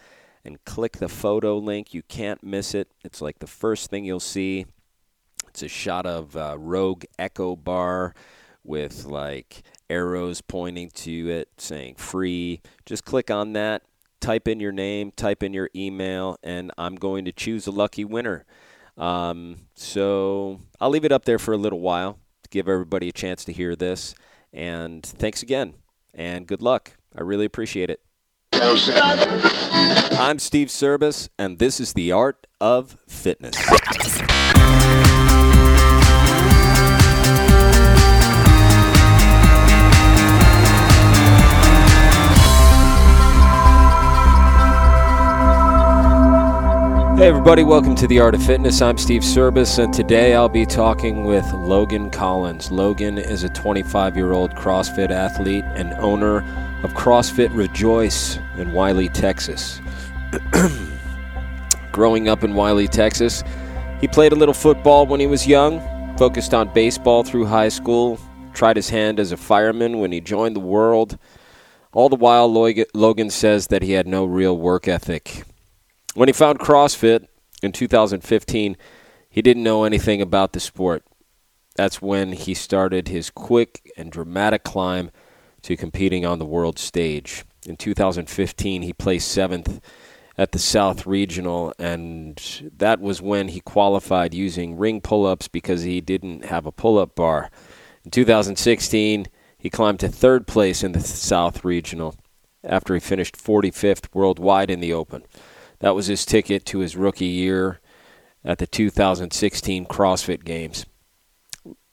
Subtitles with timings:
[0.46, 1.94] and click the photo link.
[1.94, 2.90] You can't miss it.
[3.04, 4.66] It's like the first thing you'll see.
[5.50, 8.14] It's a shot of uh, Rogue Echo Bar
[8.64, 12.62] with like arrows pointing to it saying free.
[12.86, 13.82] Just click on that,
[14.20, 18.06] type in your name, type in your email, and I'm going to choose a lucky
[18.06, 18.46] winner.
[18.96, 23.14] Um, so I'll leave it up there for a little while to give everybody a
[23.14, 24.14] chance to hear this.
[24.54, 25.74] And thanks again,
[26.14, 26.94] and good luck.
[27.18, 28.02] I really appreciate it.
[28.54, 33.56] I'm Steve Service, and this is the Art of Fitness.
[47.20, 48.82] Hey, everybody, welcome to the Art of Fitness.
[48.82, 52.72] I'm Steve Service, and today I'll be talking with Logan Collins.
[52.72, 56.38] Logan is a 25 year old CrossFit athlete and owner
[56.82, 59.82] of CrossFit Rejoice in Wylie, Texas.
[61.92, 63.44] Growing up in Wylie, Texas,
[64.00, 65.82] he played a little football when he was young,
[66.18, 68.18] focused on baseball through high school,
[68.54, 71.18] tried his hand as a fireman when he joined the world.
[71.92, 75.44] All the while, Logan says that he had no real work ethic.
[76.16, 77.28] When he found CrossFit
[77.62, 78.78] in 2015,
[79.30, 81.04] he didn't know anything about the sport.
[81.76, 85.12] That's when he started his quick and dramatic climb
[85.62, 87.44] to competing on the world stage.
[87.66, 89.80] In 2015, he placed seventh
[90.38, 92.42] at the South Regional, and
[92.78, 96.98] that was when he qualified using ring pull ups because he didn't have a pull
[96.98, 97.52] up bar.
[98.04, 102.16] In 2016, he climbed to third place in the South Regional
[102.64, 105.24] after he finished 45th worldwide in the Open.
[105.80, 107.80] That was his ticket to his rookie year
[108.44, 110.86] at the 2016 CrossFit Games.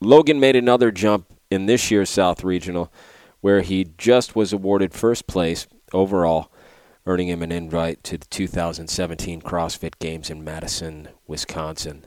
[0.00, 2.92] Logan made another jump in this year's South Regional,
[3.41, 6.50] where he just was awarded first place overall,
[7.06, 12.06] earning him an invite to the 2017 CrossFit Games in Madison, Wisconsin.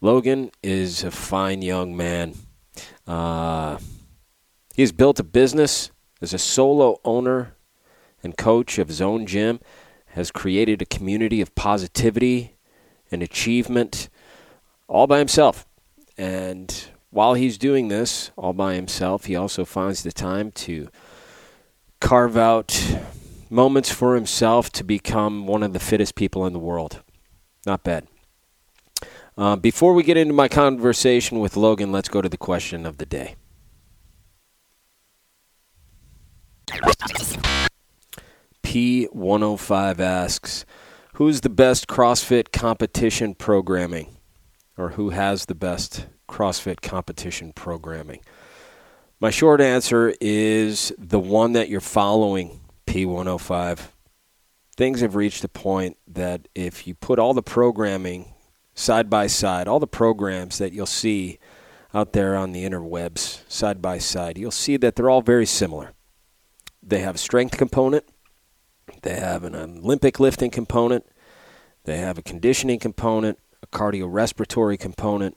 [0.00, 2.34] Logan is a fine young man.
[3.06, 3.78] Uh,
[4.74, 5.90] he's built a business
[6.20, 7.56] as a solo owner
[8.22, 9.60] and coach of his own gym
[10.14, 12.54] has created a community of positivity
[13.10, 14.08] and achievement
[14.86, 15.66] all by himself.
[16.16, 20.88] And while he's doing this all by himself, he also finds the time to
[22.00, 22.98] carve out
[23.50, 27.02] moments for himself to become one of the fittest people in the world.
[27.66, 28.06] Not bad.
[29.36, 32.98] Uh, before we get into my conversation with Logan, let's go to the question of
[32.98, 33.34] the day.
[38.74, 40.64] P105 asks,
[41.14, 44.16] Who's the best CrossFit competition programming?
[44.76, 48.22] Or who has the best CrossFit competition programming?
[49.20, 53.78] My short answer is the one that you're following, P105.
[54.76, 58.34] Things have reached a point that if you put all the programming
[58.74, 61.38] side by side, all the programs that you'll see
[61.94, 65.92] out there on the interwebs side by side, you'll see that they're all very similar.
[66.82, 68.04] They have a strength component,
[69.04, 71.06] they have an Olympic lifting component.
[71.84, 75.36] They have a conditioning component, a cardiorespiratory component,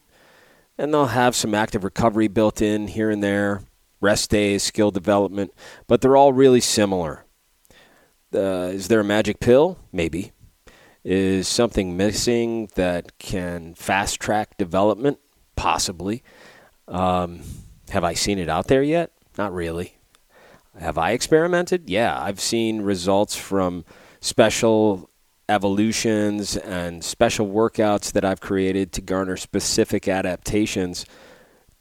[0.78, 3.64] and they'll have some active recovery built in here and there,
[4.00, 5.54] rest days, skill development,
[5.86, 7.26] but they're all really similar.
[8.34, 9.78] Uh, is there a magic pill?
[9.92, 10.32] Maybe.
[11.04, 15.20] Is something missing that can fast track development?
[15.56, 16.24] Possibly.
[16.88, 17.42] Um,
[17.90, 19.12] have I seen it out there yet?
[19.38, 19.97] Not really.
[20.80, 21.90] Have I experimented?
[21.90, 23.84] Yeah, I've seen results from
[24.20, 25.10] special
[25.50, 31.06] evolutions and special workouts that I've created to garner specific adaptations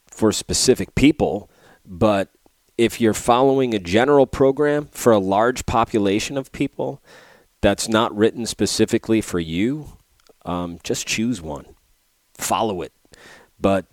[0.06, 1.50] for specific people.
[1.84, 2.30] But
[2.78, 7.02] if you're following a general program for a large population of people
[7.60, 9.88] that's not written specifically for you,
[10.44, 11.66] um, just choose one,
[12.34, 12.92] follow it.
[13.58, 13.86] But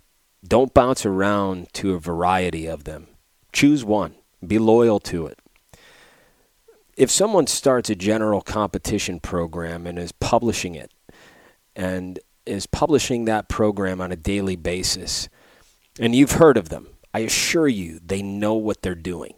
[0.46, 3.08] don't bounce around to a variety of them.
[3.52, 4.14] Choose one.
[4.46, 5.38] Be loyal to it.
[6.96, 10.92] If someone starts a general competition program and is publishing it
[11.74, 15.28] and is publishing that program on a daily basis,
[15.98, 19.34] and you've heard of them, I assure you they know what they're doing.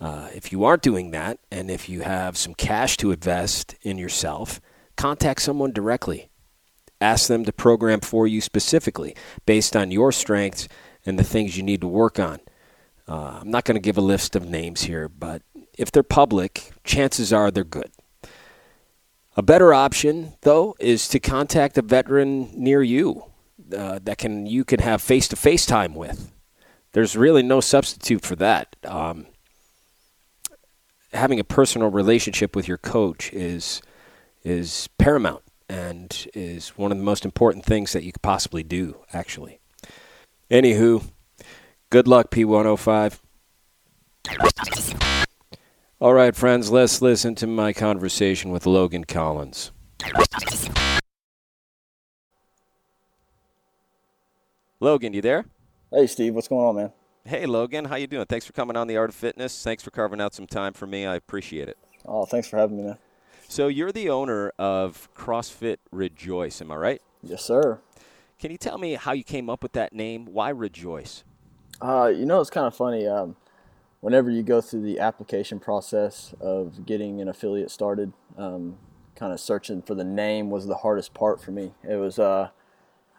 [0.00, 3.96] Uh, if you aren't doing that, and if you have some cash to invest in
[3.96, 4.60] yourself,
[4.96, 6.28] contact someone directly.
[7.00, 10.68] ask them to program for you specifically based on your strengths
[11.04, 12.40] and the things you need to work on.
[13.08, 15.42] Uh, I'm not going to give a list of names here, but
[15.78, 17.90] if they're public, chances are they're good.
[19.36, 23.24] A better option, though, is to contact a veteran near you
[23.76, 26.32] uh, that can you can have face to face time with.
[26.92, 28.74] There's really no substitute for that.
[28.84, 29.26] Um,
[31.12, 33.82] having a personal relationship with your coach is
[34.42, 39.04] is paramount and is one of the most important things that you could possibly do.
[39.12, 39.60] Actually,
[40.50, 41.04] anywho,
[41.90, 43.20] good luck, P105.
[45.98, 49.72] All right, friends, let's listen to my conversation with Logan Collins.
[54.78, 55.46] Logan, you there?
[55.90, 56.92] Hey, Steve, what's going on, man?
[57.24, 58.26] Hey, Logan, how you doing?
[58.26, 59.64] Thanks for coming on the Art of Fitness.
[59.64, 61.06] Thanks for carving out some time for me.
[61.06, 61.78] I appreciate it.
[62.04, 62.98] Oh, thanks for having me, man.
[63.48, 67.02] So you're the owner of CrossFit Rejoice, am I right?
[67.22, 67.80] Yes, sir.
[68.38, 70.26] Can you tell me how you came up with that name?
[70.26, 71.24] Why Rejoice?
[71.80, 73.06] Uh, you know, it's kind of funny.
[73.06, 73.36] Um,
[74.00, 78.76] whenever you go through the application process of getting an affiliate started, um,
[79.14, 81.72] kind of searching for the name was the hardest part for me.
[81.82, 82.50] It was, uh,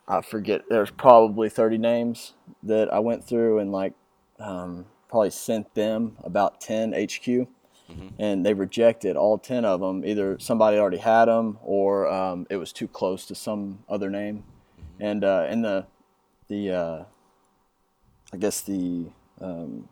[0.08, 2.34] I forget, there's probably 30 names
[2.64, 3.94] that I went through and like
[4.40, 7.48] um, probably sent them about 10 HQ.
[7.90, 8.08] Mm-hmm.
[8.20, 10.04] And they rejected all 10 of them.
[10.06, 14.44] Either somebody already had them or um, it was too close to some other name.
[14.44, 15.04] Mm-hmm.
[15.04, 15.86] And uh, in the,
[16.50, 17.04] the uh,
[18.34, 19.08] I guess the
[19.40, 19.88] um,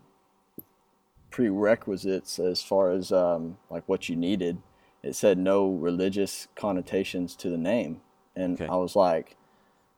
[1.31, 4.57] prerequisites as far as um, like what you needed.
[5.03, 8.01] It said no religious connotations to the name,
[8.35, 8.71] and okay.
[8.71, 9.35] I was like,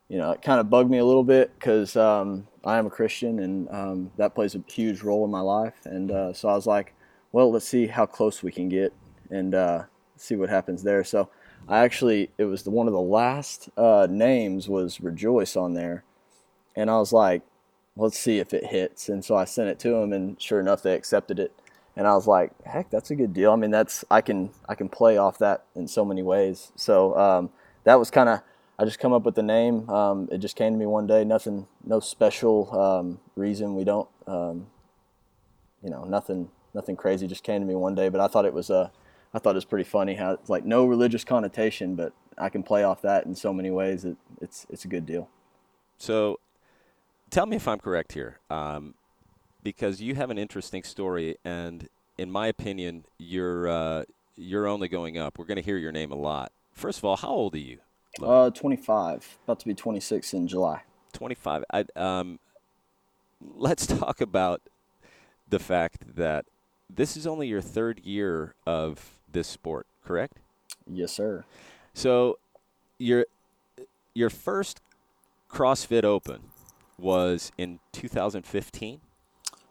[0.09, 2.89] you know, it kind of bugged me a little bit because um, I am a
[2.89, 5.75] Christian, and um, that plays a huge role in my life.
[5.85, 6.93] And uh, so I was like,
[7.31, 8.93] well, let's see how close we can get
[9.29, 9.83] and uh,
[10.15, 11.03] see what happens there.
[11.03, 11.29] So
[11.67, 16.03] I actually, it was the, one of the last uh, names was Rejoice on there,
[16.75, 17.43] and I was like,
[17.97, 19.09] let's see if it hits.
[19.09, 21.53] And so I sent it to them, and sure enough, they accepted it.
[21.95, 23.51] And I was like, heck, that's a good deal.
[23.51, 26.71] I mean, that's I can I can play off that in so many ways.
[26.75, 27.49] So um,
[27.85, 28.41] that was kind of
[28.79, 29.89] I just come up with the name.
[29.89, 31.23] Um, it just came to me one day.
[31.23, 33.73] Nothing, no special um, reason.
[33.73, 34.67] We don't, um,
[35.81, 37.25] you know, nothing nothing crazy.
[37.25, 38.09] Just came to me one day.
[38.09, 38.89] But I thought it was uh,
[39.33, 42.61] I thought it was pretty funny how it's like no religious connotation, but I can
[42.61, 44.05] play off that in so many ways.
[44.05, 45.29] It, it's it's a good deal.
[45.97, 46.39] So
[47.29, 48.93] tell me if I'm correct here, um,
[49.63, 51.87] because you have an interesting story, and
[52.17, 54.03] in my opinion, you're uh,
[54.35, 55.37] you're only going up.
[55.37, 56.51] We're going to hear your name a lot.
[56.73, 57.79] First of all, how old are you?
[58.21, 60.81] Uh, 25, about to be 26 in July.
[61.13, 61.63] 25.
[61.71, 62.39] I, um,
[63.55, 64.61] let's talk about
[65.47, 66.45] the fact that
[66.89, 70.39] this is only your third year of this sport, correct?
[70.89, 71.45] Yes, sir.
[71.93, 72.39] So,
[72.97, 73.25] your
[74.13, 74.81] your first
[75.51, 76.41] CrossFit Open
[76.99, 79.01] was in 2015?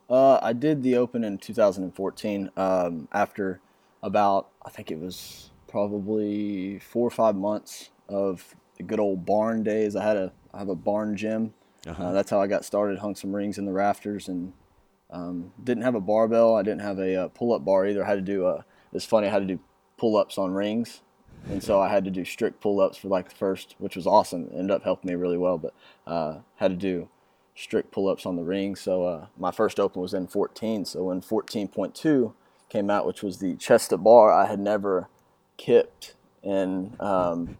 [0.08, 3.60] Uh, I did the Open in 2014 um, after
[4.02, 9.62] about, I think it was probably four or five months of the good old barn
[9.62, 9.96] days.
[9.96, 11.54] I had a, I have a barn gym.
[11.86, 12.04] Uh-huh.
[12.04, 12.98] Uh, that's how I got started.
[12.98, 14.52] Hung some rings in the rafters and
[15.10, 16.54] um, didn't have a barbell.
[16.54, 18.04] I didn't have a, uh, pull-up bar either.
[18.04, 18.64] I had to do a.
[18.92, 19.26] It's funny.
[19.26, 19.60] I had to do
[19.98, 21.02] pull-ups on rings,
[21.48, 24.44] and so I had to do strict pull-ups for like the first, which was awesome.
[24.46, 25.58] It ended up helping me really well.
[25.58, 25.74] But
[26.06, 27.08] uh, had to do
[27.56, 28.76] strict pull-ups on the ring.
[28.76, 30.84] So uh, my first open was in 14.
[30.84, 32.32] So when 14.2
[32.68, 35.08] came out, which was the chest to bar, I had never
[35.56, 36.14] kipped,
[36.44, 37.58] and um,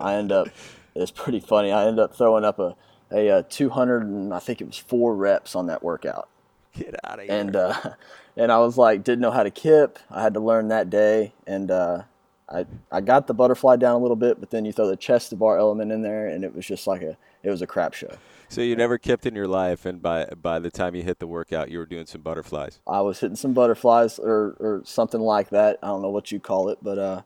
[0.00, 0.48] I end up.
[0.94, 1.70] It's pretty funny.
[1.70, 2.74] I ended up throwing up a
[3.10, 6.28] a, a 200 and I think it was four reps on that workout.
[6.74, 7.34] Get out of here.
[7.34, 7.74] And uh,
[8.36, 9.98] and I was like, didn't know how to kip.
[10.10, 12.02] I had to learn that day, and uh,
[12.48, 15.30] I I got the butterfly down a little bit, but then you throw the chest
[15.30, 17.94] to bar element in there, and it was just like a it was a crap
[17.94, 18.16] show.
[18.48, 21.26] So you never kipped in your life, and by by the time you hit the
[21.26, 22.80] workout, you were doing some butterflies.
[22.86, 25.78] I was hitting some butterflies or or something like that.
[25.82, 27.22] I don't know what you call it, but uh,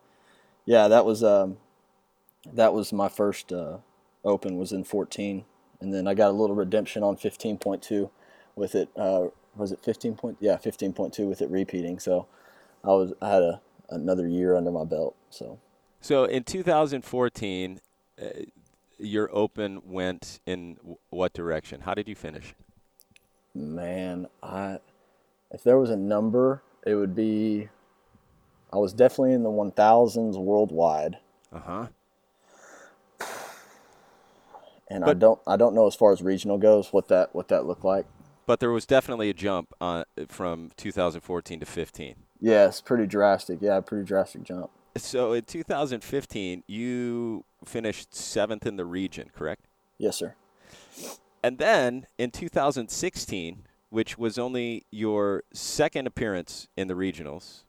[0.65, 1.59] yeah, that was um,
[2.53, 3.79] that was my first uh,
[4.25, 5.45] open was in 14,
[5.81, 8.11] and then I got a little redemption on 15.2
[8.57, 8.89] with it.
[8.97, 10.39] Uh, was it 15 point?
[10.41, 12.01] Yeah, 15.2 with it repeating.
[12.01, 12.27] So
[12.83, 15.15] I was I had a another year under my belt.
[15.31, 15.61] So.
[16.01, 17.81] So in 2014.
[18.21, 18.27] Uh,
[19.03, 20.79] your open went in
[21.11, 21.83] what direction?
[21.83, 22.55] How did you finish?
[23.55, 24.79] Man, I
[25.51, 27.69] if there was a number, it would be
[28.73, 31.19] I was definitely in the 1000s worldwide.
[31.53, 31.89] Uh-huh.
[34.89, 37.49] And but, I don't I don't know as far as regional goes what that what
[37.49, 38.07] that looked like.
[38.47, 42.15] But there was definitely a jump on, from 2014 to 15.
[42.41, 43.59] Yes, pretty drastic.
[43.61, 44.71] Yeah, pretty drastic jump.
[44.97, 49.67] So in 2015, you finished seventh in the region, correct?
[49.99, 50.35] Yes, sir.
[51.43, 57.65] And then in 2016, which was only your second appearance in the regionals,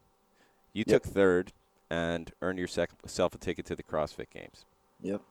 [0.73, 1.01] you yep.
[1.01, 1.51] took third
[1.89, 4.65] and earned yourself a ticket to the CrossFit Games.
[5.01, 5.21] Yep.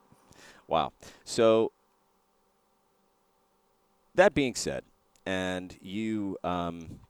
[0.68, 0.92] Wow.
[1.24, 1.72] So
[4.14, 4.84] that being said,
[5.24, 7.00] and you um,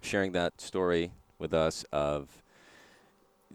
[0.00, 2.42] sharing that story with us of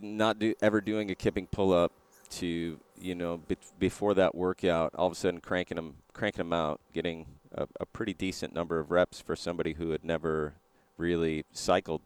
[0.01, 1.91] not do, ever doing a kipping pull up
[2.31, 6.53] to you know be, before that workout, all of a sudden cranking them cranking them
[6.53, 10.53] out, getting a, a pretty decent number of reps for somebody who had never
[10.97, 12.01] really cycled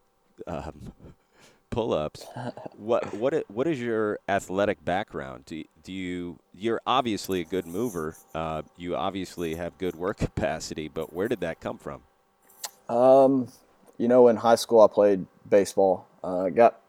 [0.47, 0.93] um,
[1.69, 2.25] pull-ups.
[2.77, 5.45] what what what is your athletic background?
[5.45, 8.15] Do do you you're obviously a good mover.
[8.33, 12.01] Uh, you obviously have good work capacity, but where did that come from?
[12.89, 13.47] Um,
[13.97, 16.07] you know, in high school I played baseball.
[16.23, 16.79] Uh, got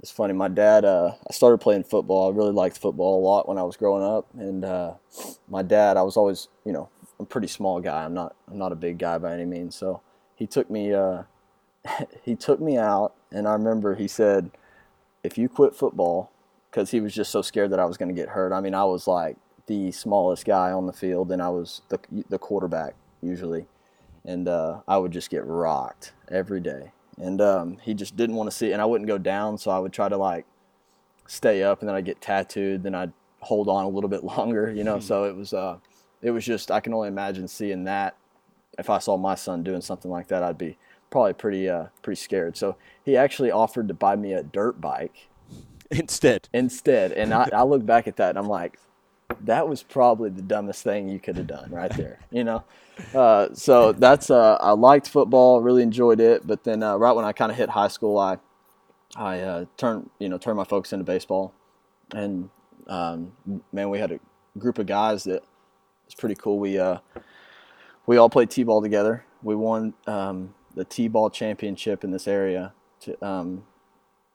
[0.00, 0.32] it's funny.
[0.32, 2.30] My dad, uh, I started playing football.
[2.30, 4.94] I really liked football a lot when I was growing up, and uh,
[5.48, 6.88] my dad, I was always, you know,
[7.18, 8.04] I'm a pretty small guy.
[8.04, 9.74] I'm not, I'm not a big guy by any means.
[9.74, 10.00] So
[10.36, 11.24] he took me, uh,
[12.22, 14.50] he took me out, and I remember he said,
[15.24, 16.30] "If you quit football,"
[16.70, 18.52] because he was just so scared that I was going to get hurt.
[18.52, 19.36] I mean, I was like
[19.66, 23.66] the smallest guy on the field, and I was the the quarterback usually,
[24.24, 28.50] and uh, I would just get rocked every day and um, he just didn't want
[28.50, 28.72] to see it.
[28.72, 30.46] And I wouldn't go down, so I would try to like
[31.26, 32.82] stay up, and then I'd get tattooed.
[32.82, 35.00] Then I'd hold on a little bit longer, you know.
[35.00, 35.78] So it was uh,
[36.22, 38.16] it was just I can only imagine seeing that.
[38.78, 40.78] If I saw my son doing something like that, I'd be
[41.10, 42.56] probably pretty uh, pretty scared.
[42.56, 45.28] So he actually offered to buy me a dirt bike
[45.90, 46.48] instead.
[46.52, 48.78] Instead, and I, I look back at that and I'm like,
[49.40, 52.18] that was probably the dumbest thing you could have done right there.
[52.30, 52.64] You know,
[53.14, 57.24] uh, so that's uh, I liked football, really enjoyed it, but then uh, right when
[57.24, 58.38] I kind of hit high school, I
[59.16, 61.52] I uh, turned you know turned my focus into baseball,
[62.14, 62.50] and
[62.86, 63.32] um,
[63.72, 64.20] man, we had a
[64.58, 65.42] group of guys that
[66.06, 66.58] was pretty cool.
[66.58, 66.98] We uh,
[68.06, 69.24] we all played t-ball together.
[69.42, 73.64] We won um, the t-ball championship in this area, to, um,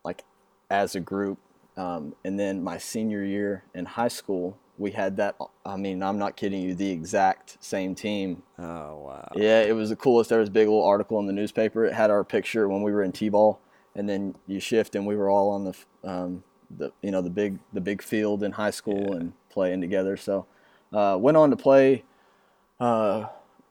[0.04, 0.24] like
[0.70, 1.40] as a group.
[1.76, 5.36] Um, and then my senior year in high school, we had that.
[5.66, 6.74] I mean, I'm not kidding you.
[6.76, 8.44] The exact same team.
[8.58, 9.32] Oh wow!
[9.36, 10.30] Yeah, it was the coolest.
[10.30, 11.86] There was a big little article in the newspaper.
[11.86, 13.60] It had our picture when we were in t-ball,
[13.96, 16.44] and then you shift, and we were all on the um,
[16.78, 19.18] the you know the big the big field in high school yeah.
[19.18, 20.18] and playing together.
[20.18, 20.46] So
[20.92, 22.04] uh, went on to play.
[22.80, 23.28] Uh,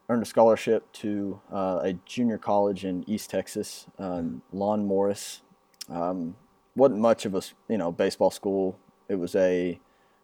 [0.09, 5.43] earned a scholarship to uh, a junior college in East Texas, um, Lon Morris.
[5.89, 6.37] Um,
[6.77, 8.79] wasn't much of a you know baseball school.
[9.09, 9.79] It was a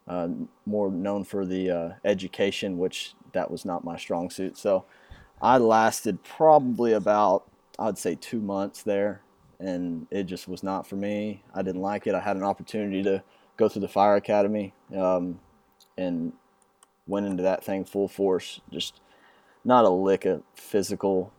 [0.09, 0.29] uh,
[0.67, 4.57] more known for the uh, education, which that was not my strong suit.
[4.57, 4.85] So
[5.41, 7.45] I lasted probably about,
[7.79, 9.21] I'd say, two months there,
[9.61, 11.43] and it just was not for me.
[11.55, 12.15] I didn't like it.
[12.15, 13.23] I had an opportunity to
[13.57, 15.41] go through the fire academy um,
[15.97, 16.33] and
[17.07, 18.61] went into that thing full force.
[18.73, 19.01] Just
[19.65, 21.33] not a lick of physical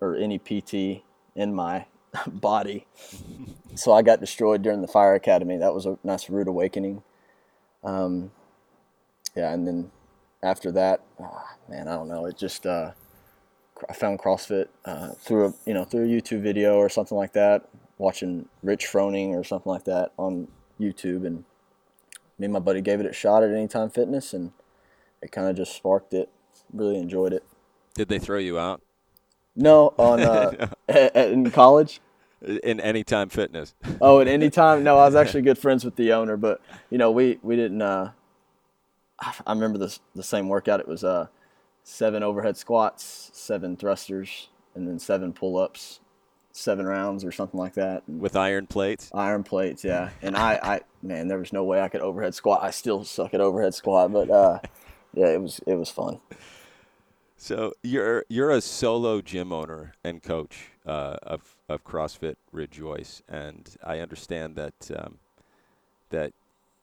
[0.00, 1.04] or any PT
[1.36, 1.86] in my
[2.26, 2.86] body.
[3.74, 5.56] so I got destroyed during the fire academy.
[5.56, 7.02] That was a nice rude awakening.
[7.84, 8.30] Um,
[9.36, 9.90] yeah, and then
[10.42, 12.26] after that, oh, man, I don't know.
[12.26, 12.92] It just uh,
[13.88, 17.32] I found CrossFit uh, through a you know through a YouTube video or something like
[17.34, 17.68] that,
[17.98, 20.48] watching Rich Froning or something like that on
[20.80, 21.44] YouTube, and
[22.38, 24.52] me and my buddy gave it a shot at Anytime Fitness, and
[25.22, 26.28] it kind of just sparked it.
[26.72, 27.44] Really enjoyed it.
[27.94, 28.82] Did they throw you out?
[29.56, 30.68] No, on uh,
[31.14, 32.00] in college
[32.42, 33.74] in Anytime Fitness.
[34.00, 34.84] oh, at Anytime?
[34.84, 37.82] No, I was actually good friends with the owner, but you know, we we didn't.
[37.82, 38.12] Uh,
[39.20, 40.80] I remember the the same workout.
[40.80, 41.28] It was uh,
[41.82, 46.00] seven overhead squats, seven thrusters, and then seven pull ups,
[46.52, 48.02] seven rounds or something like that.
[48.06, 49.10] And with iron plates.
[49.14, 50.10] Iron plates, yeah.
[50.22, 52.60] And I, I, man, there was no way I could overhead squat.
[52.62, 54.58] I still suck at overhead squat, but uh,
[55.14, 56.20] yeah, it was it was fun.
[57.40, 63.76] So you're you're a solo gym owner and coach uh, of of CrossFit Rejoice, and
[63.86, 65.18] I understand that um,
[66.10, 66.32] that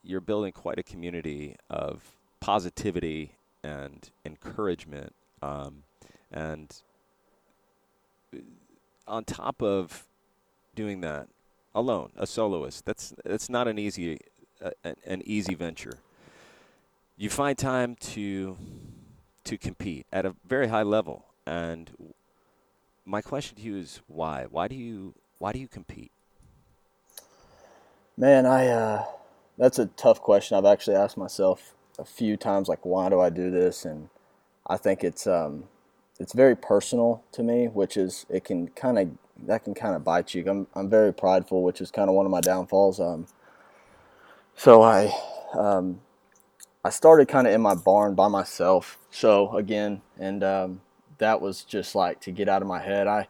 [0.01, 3.33] you're building quite a community of positivity
[3.65, 5.83] and encouragement, um,
[6.31, 6.73] and
[9.05, 10.05] on top of
[10.73, 11.27] doing that
[11.75, 14.19] alone, a soloist, that's that's not an easy
[14.63, 14.71] uh,
[15.05, 15.97] an easy venture.
[17.17, 18.57] You find time to
[19.45, 21.25] to compete at a very high level.
[21.45, 22.15] And
[23.05, 24.45] my question to you is why?
[24.49, 26.11] Why do you why do you compete?
[28.17, 29.05] Man, I uh,
[29.57, 30.57] that's a tough question.
[30.57, 33.85] I've actually asked myself a few times, like, why do I do this?
[33.85, 34.09] And
[34.67, 35.65] I think it's um,
[36.19, 39.09] it's very personal to me, which is it can kind of
[39.45, 40.43] that can kind of bite you.
[40.47, 42.99] I'm I'm very prideful, which is kind of one of my downfalls.
[42.99, 43.27] Um,
[44.55, 45.11] so I
[45.53, 46.01] um,
[46.85, 48.99] I started kind of in my barn by myself.
[49.09, 50.81] So again, and um,
[51.17, 53.07] that was just like to get out of my head.
[53.07, 53.27] I,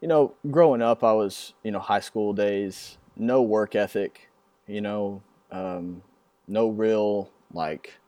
[0.00, 4.28] you know, growing up, I was you know high school days, no work ethic,
[4.66, 5.22] you know,
[5.52, 6.02] um,
[6.48, 8.00] no real like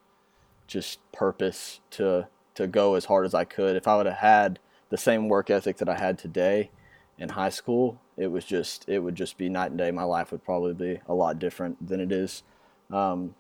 [0.67, 2.27] just purpose to
[2.57, 3.77] to go as hard as I could.
[3.77, 4.59] If I would have had
[4.91, 6.73] the same work ethic that I had today
[7.19, 9.93] in high school, it was just it would just be night and day.
[9.93, 12.43] My life would probably be a lot different than it is.
[12.91, 13.37] Um,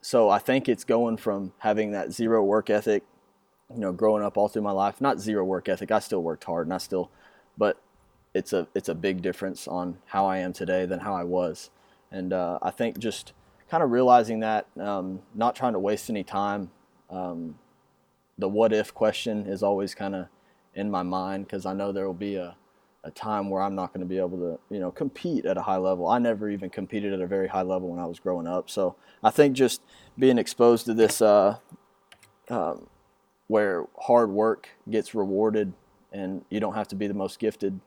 [0.00, 3.04] so I think it's going from having that zero work ethic,
[3.72, 5.00] you know, growing up all through my life.
[5.00, 5.90] Not zero work ethic.
[5.90, 7.10] I still worked hard, and I still,
[7.58, 7.80] but
[8.34, 11.70] it's a it's a big difference on how I am today than how I was.
[12.10, 13.32] And uh, I think just
[13.70, 16.70] kind of realizing that, um, not trying to waste any time.
[17.08, 17.56] Um,
[18.38, 20.26] the what if question is always kind of
[20.74, 22.56] in my mind because I know there will be a,
[23.04, 25.62] a time where I'm not going to be able to, you know, compete at a
[25.62, 26.06] high level.
[26.08, 28.68] I never even competed at a very high level when I was growing up.
[28.68, 29.80] So I think just
[30.18, 31.56] being exposed to this, uh,
[32.50, 32.86] um,
[33.46, 35.72] where hard work gets rewarded
[36.12, 37.80] and you don't have to be the most gifted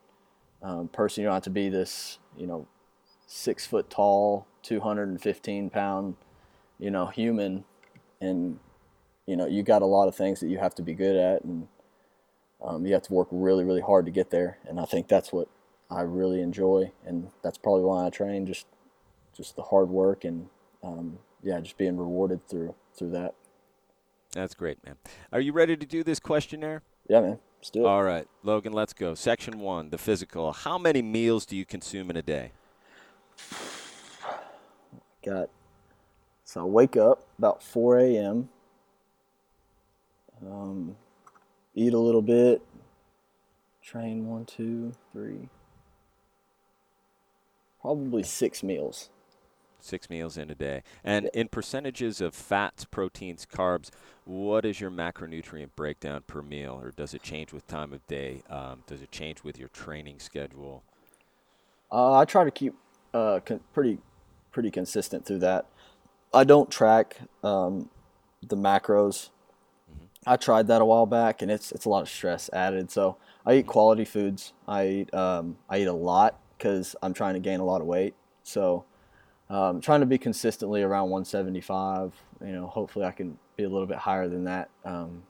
[0.62, 1.22] um, person.
[1.22, 2.66] You don't have to be this, you know,
[3.26, 6.16] six foot tall, 215 pound,
[6.78, 7.64] you know, human.
[8.20, 8.58] And,
[9.26, 11.44] you know, you got a lot of things that you have to be good at
[11.44, 11.68] and
[12.64, 14.58] um, you have to work really, really hard to get there.
[14.66, 15.48] And I think that's what
[15.90, 16.92] I really enjoy.
[17.06, 18.66] And that's probably why I train just,
[19.36, 20.48] just the hard work and,
[20.82, 23.34] um, yeah, just being rewarded through, through that.
[24.32, 24.96] That's great, man.
[25.32, 26.82] Are you ready to do this questionnaire?
[27.08, 27.38] Yeah, man.
[27.58, 27.86] Let's do it.
[27.86, 29.14] All right, Logan, let's go.
[29.14, 30.52] Section one, the physical.
[30.52, 32.52] How many meals do you consume in a day?
[35.24, 35.50] Got
[36.44, 38.48] so I wake up about 4 a.m.
[40.46, 40.96] Um,
[41.74, 42.62] eat a little bit.
[43.82, 45.48] Train one, two, three.
[47.82, 49.10] Probably six meals.
[49.80, 50.82] Six meals in a day.
[51.04, 53.90] And in percentages of fats, proteins, carbs,
[54.24, 56.80] what is your macronutrient breakdown per meal?
[56.82, 58.42] Or does it change with time of day?
[58.48, 60.82] Um, does it change with your training schedule?
[61.92, 62.74] Uh, I try to keep
[63.12, 63.98] uh, con- pretty
[64.50, 65.66] pretty consistent through that.
[66.32, 67.90] I don't track um,
[68.40, 69.28] the macros.
[70.26, 72.90] I tried that a while back, and it's it's a lot of stress added.
[72.90, 74.52] So I eat quality foods.
[74.66, 77.86] I eat um, I eat a lot because I'm trying to gain a lot of
[77.86, 78.14] weight.
[78.42, 78.84] So
[79.50, 82.12] um, trying to be consistently around 175.
[82.40, 84.70] You know, hopefully I can be a little bit higher than that.
[84.84, 85.22] Um,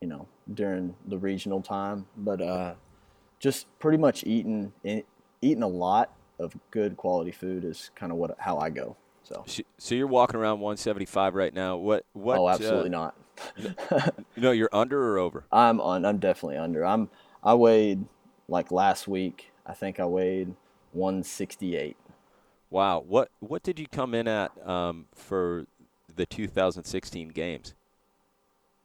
[0.00, 2.74] you know, during the regional time, but uh,
[3.40, 4.72] just pretty much eating
[5.42, 8.96] eating a lot of good quality food is kind of what how I go.
[9.26, 9.44] So,
[9.76, 11.76] so you're walking around 175 right now.
[11.76, 12.04] What?
[12.12, 12.38] What?
[12.38, 13.16] Oh, absolutely uh, not.
[14.36, 15.44] you know, you're under or over?
[15.50, 16.04] I'm on.
[16.04, 16.84] I'm definitely under.
[16.84, 17.10] I'm.
[17.42, 18.04] I weighed
[18.48, 19.50] like last week.
[19.66, 20.54] I think I weighed
[20.92, 21.96] 168.
[22.70, 23.04] Wow.
[23.06, 25.66] What What did you come in at um, for
[26.14, 27.74] the 2016 games?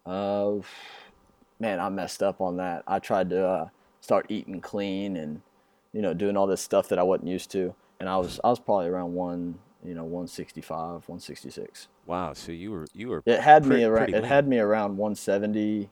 [0.08, 0.54] Uh,
[1.60, 2.84] man, I messed up on that.
[2.88, 5.44] I tried to uh, start eating clean and
[5.94, 7.76] you know, doing all this stuff that I wasn't used to.
[8.00, 11.88] And I was I was probably around one, you know, 165, 166.
[12.06, 15.90] Wow, so you were you were It had me around it had me around 170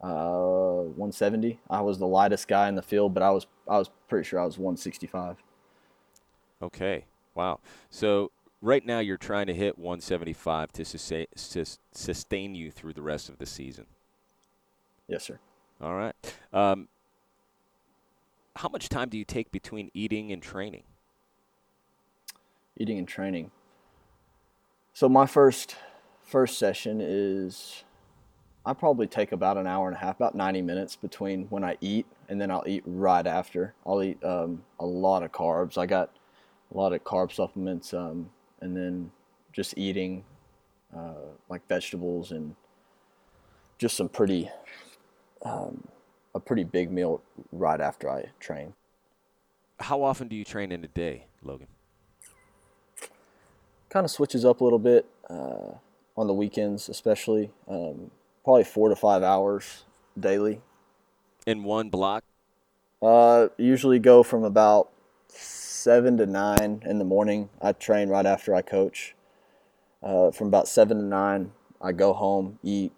[0.00, 1.60] uh 170.
[1.68, 4.40] I was the lightest guy in the field, but I was I was pretty sure
[4.40, 5.36] I was 165.
[6.62, 7.04] Okay.
[7.34, 7.60] Wow.
[7.90, 11.26] So right now you're trying to hit 175 to sustain,
[11.92, 13.86] sustain you through the rest of the season.
[15.08, 15.38] Yes, sir.
[15.80, 16.14] All right.
[16.52, 16.88] Um,
[18.56, 20.82] how much time do you take between eating and training?
[22.80, 23.50] Eating and training.
[24.94, 25.76] So my first
[26.22, 27.84] first session is
[28.64, 31.76] I probably take about an hour and a half, about 90 minutes between when I
[31.82, 33.74] eat and then I'll eat right after.
[33.84, 35.76] I'll eat um, a lot of carbs.
[35.76, 36.10] I got
[36.72, 38.30] a lot of carb supplements um,
[38.62, 39.10] and then
[39.52, 40.24] just eating
[40.96, 42.56] uh, like vegetables and
[43.76, 44.50] just some pretty
[45.42, 45.86] um,
[46.34, 47.20] a pretty big meal
[47.52, 48.72] right after I train.
[49.80, 51.66] How often do you train in a day, Logan?
[53.90, 55.74] Kind of switches up a little bit uh,
[56.16, 57.50] on the weekends, especially.
[57.68, 58.10] Um,
[58.44, 59.84] probably four to five hours
[60.18, 60.60] daily.
[61.46, 62.24] In one block?
[63.02, 64.90] Uh, usually go from about
[65.28, 67.48] seven to nine in the morning.
[67.60, 69.14] I train right after I coach.
[70.02, 72.92] Uh, from about seven to nine, I go home, eat,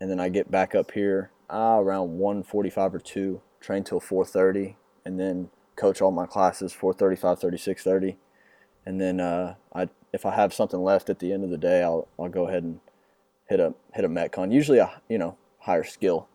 [0.00, 4.74] and then I get back up here uh, around 1:45 or 2, train till 4:30,
[5.04, 8.16] and then coach all my classes 4:35, 36, 30,
[8.86, 11.82] and then uh, I if I have something left at the end of the day,
[11.82, 12.78] I'll I'll go ahead and
[13.48, 14.52] hit a hit a metcon.
[14.52, 16.28] Usually a you know higher skill,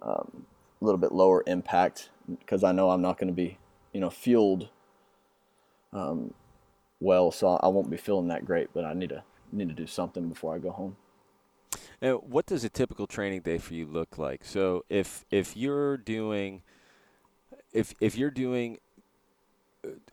[0.00, 0.46] um,
[0.80, 2.08] a little bit lower impact
[2.40, 3.58] because I know I'm not going to be
[3.92, 4.70] you know fueled
[5.92, 6.32] um,
[6.98, 8.70] well, so I won't be feeling that great.
[8.72, 10.96] But I need to need to do something before I go home.
[12.00, 14.46] And what does a typical training day for you look like?
[14.46, 16.62] So if if you're doing
[17.70, 18.78] if if you're doing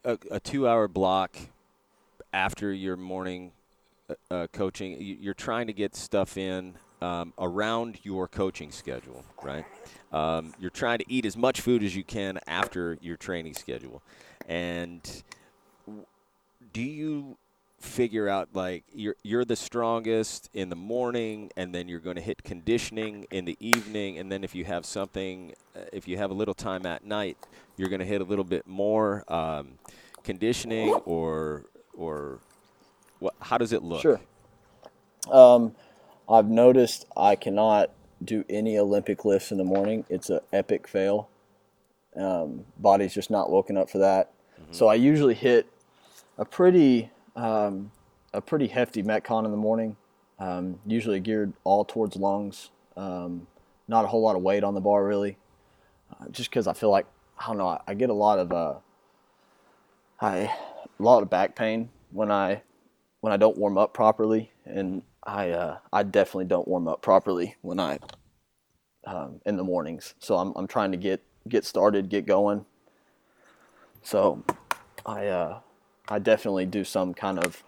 [0.03, 1.37] a, a two hour block
[2.33, 3.51] after your morning
[4.09, 9.65] uh, uh coaching, you're trying to get stuff in um, around your coaching schedule, right?
[10.11, 14.01] Um, you're trying to eat as much food as you can after your training schedule,
[14.47, 15.23] and
[16.73, 17.37] do you
[17.81, 22.21] figure out like you're you're the strongest in the morning and then you're going to
[22.21, 26.29] hit conditioning in the evening and then if you have something uh, if you have
[26.29, 27.37] a little time at night
[27.77, 29.79] you're going to hit a little bit more um,
[30.23, 31.65] conditioning or
[31.97, 32.39] or
[33.19, 34.19] what how does it look sure
[35.31, 35.73] um,
[36.29, 37.91] i've noticed i cannot
[38.23, 41.29] do any olympic lifts in the morning it's an epic fail
[42.15, 44.73] um, body's just not woken up for that mm-hmm.
[44.73, 45.67] so i usually hit
[46.37, 47.91] a pretty um,
[48.33, 49.95] a pretty hefty metcon in the morning,
[50.39, 52.69] um, usually geared all towards lungs.
[52.95, 53.47] Um,
[53.87, 55.37] not a whole lot of weight on the bar really,
[56.11, 57.05] uh, just because I feel like
[57.37, 57.67] I don't know.
[57.67, 58.75] I, I get a lot of uh,
[60.19, 60.55] I
[61.01, 62.61] a lot of back pain when I
[63.21, 67.55] when I don't warm up properly, and I uh, I definitely don't warm up properly
[67.61, 67.99] when I
[69.05, 70.13] um, in the mornings.
[70.19, 72.65] So I'm I'm trying to get get started, get going.
[74.03, 74.43] So
[75.05, 75.59] I uh,
[76.07, 77.63] I definitely do some kind of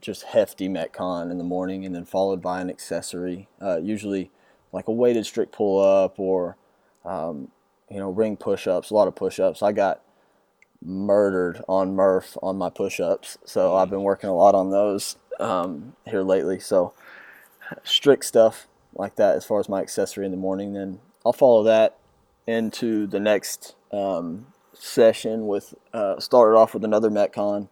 [0.00, 4.30] just hefty metcon in the morning, and then followed by an accessory, uh, usually
[4.72, 6.56] like a weighted strict pull up or
[7.04, 7.48] um,
[7.90, 8.90] you know ring push ups.
[8.90, 9.62] A lot of push ups.
[9.62, 10.02] I got
[10.84, 15.16] murdered on Murph on my push ups, so I've been working a lot on those
[15.40, 16.60] um, here lately.
[16.60, 16.92] So
[17.82, 20.72] strict stuff like that as far as my accessory in the morning.
[20.74, 21.98] Then I'll follow that
[22.46, 27.68] into the next um, session with uh, started off with another metcon,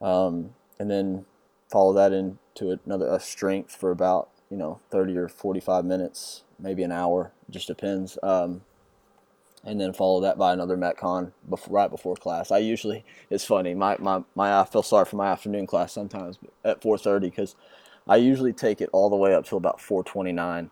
[0.00, 1.24] um, and then
[1.70, 6.82] follow that into another a strength for about you know 30 or 45 minutes, maybe
[6.82, 8.18] an hour, just depends.
[8.22, 8.62] Um,
[9.64, 12.50] and then follow that by another metcon before, right before class.
[12.50, 16.38] I usually it's funny my, my, my I feel sorry for my afternoon class sometimes
[16.64, 17.56] at 4:30 because
[18.06, 20.70] I usually take it all the way up till about 4:29,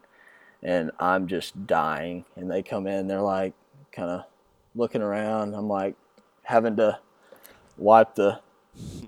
[0.62, 2.24] and I'm just dying.
[2.36, 3.54] And they come in, they're like
[3.92, 4.24] kind of
[4.74, 5.54] looking around.
[5.54, 5.94] I'm like
[6.44, 6.98] having to
[7.76, 8.40] wipe the,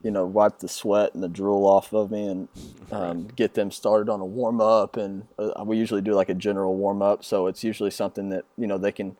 [0.03, 2.49] you know, wipe the sweat and the drool off of me and
[2.93, 4.97] um, get them started on a warm up.
[4.97, 8.45] And uh, we usually do like a general warm up, so it's usually something that
[8.57, 9.17] you know they can,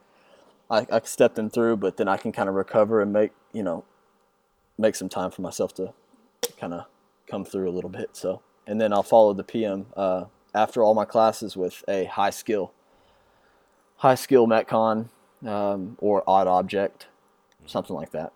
[0.73, 3.63] I, I step them through, but then I can kind of recover and make you
[3.63, 3.85] know,
[4.79, 5.93] make some time for myself to
[6.59, 6.87] kind of
[7.27, 8.11] come through a little bit.
[8.17, 12.31] So and then I'll follow the PM uh, after all my classes with a high
[12.31, 12.73] skill,
[13.97, 15.09] high skill metcon
[15.47, 17.07] um, or odd object,
[17.67, 18.33] something like that.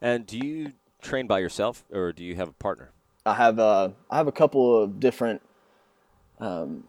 [0.00, 2.92] And do you train by yourself, or do you have a partner?
[3.24, 5.42] I have a, uh, I have a couple of different
[6.38, 6.84] um,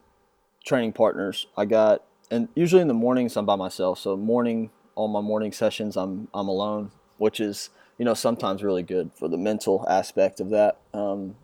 [0.66, 1.48] training partners.
[1.58, 4.00] I got, and usually in the mornings I'm by myself.
[4.00, 8.84] So morning, all my morning sessions I'm I'm alone, which is you know sometimes really
[8.84, 10.80] good for the mental aspect of that.
[10.94, 11.36] Um,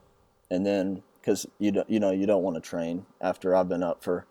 [0.50, 3.84] and then because you don't you know you don't want to train after I've been
[3.84, 4.26] up for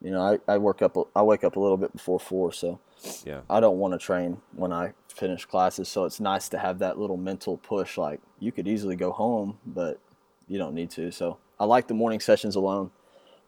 [0.00, 2.78] you know, I, I work up, I wake up a little bit before four, so
[3.24, 5.88] yeah, I don't want to train when I finish classes.
[5.88, 7.98] So it's nice to have that little mental push.
[7.98, 9.98] Like you could easily go home, but
[10.46, 11.10] you don't need to.
[11.10, 12.92] So I like the morning sessions alone,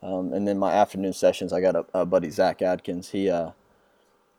[0.02, 1.52] um, and then my afternoon sessions.
[1.52, 3.10] I got a, a buddy Zach Adkins.
[3.10, 3.50] He uh,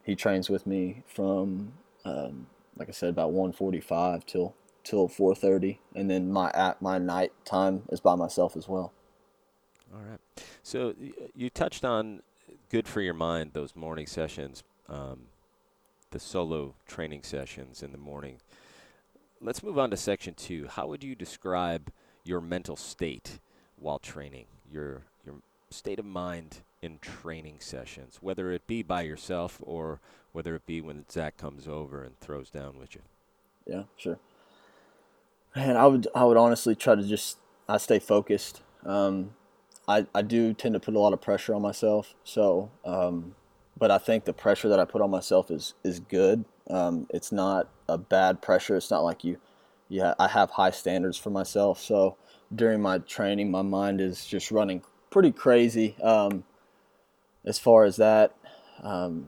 [0.04, 1.74] he trains with me from
[2.06, 2.48] um,
[2.78, 7.84] like I said about 1:45 till till 4:30, and then my at my night time
[7.90, 8.92] is by myself as well.
[9.94, 10.20] All right.
[10.64, 10.96] So
[11.36, 12.22] you touched on
[12.70, 15.28] good for your mind those morning sessions, um,
[16.12, 18.38] the solo training sessions in the morning.
[19.42, 20.68] Let's move on to section two.
[20.68, 21.92] How would you describe
[22.24, 23.40] your mental state
[23.76, 24.46] while training?
[24.72, 25.04] Your
[25.72, 30.00] state of mind in training sessions, whether it be by yourself or
[30.32, 33.02] whether it be when Zach comes over and throws down with you.
[33.66, 34.20] Yeah, sure.
[35.54, 38.62] And I would I would honestly try to just I stay focused.
[38.86, 39.32] Um,
[39.88, 42.16] I, I do tend to put a lot of pressure on myself.
[42.24, 43.36] So, um,
[43.78, 46.46] but I think the pressure that I put on myself is is good.
[46.70, 48.78] Um, it's not a bad pressure.
[48.78, 49.38] It's not like you,
[49.90, 50.14] yeah.
[50.20, 51.82] I have high standards for myself.
[51.82, 52.16] So
[52.54, 55.96] during my training, my mind is just running pretty crazy.
[56.02, 56.44] Um,
[57.46, 58.36] as far as that,
[58.82, 59.28] um,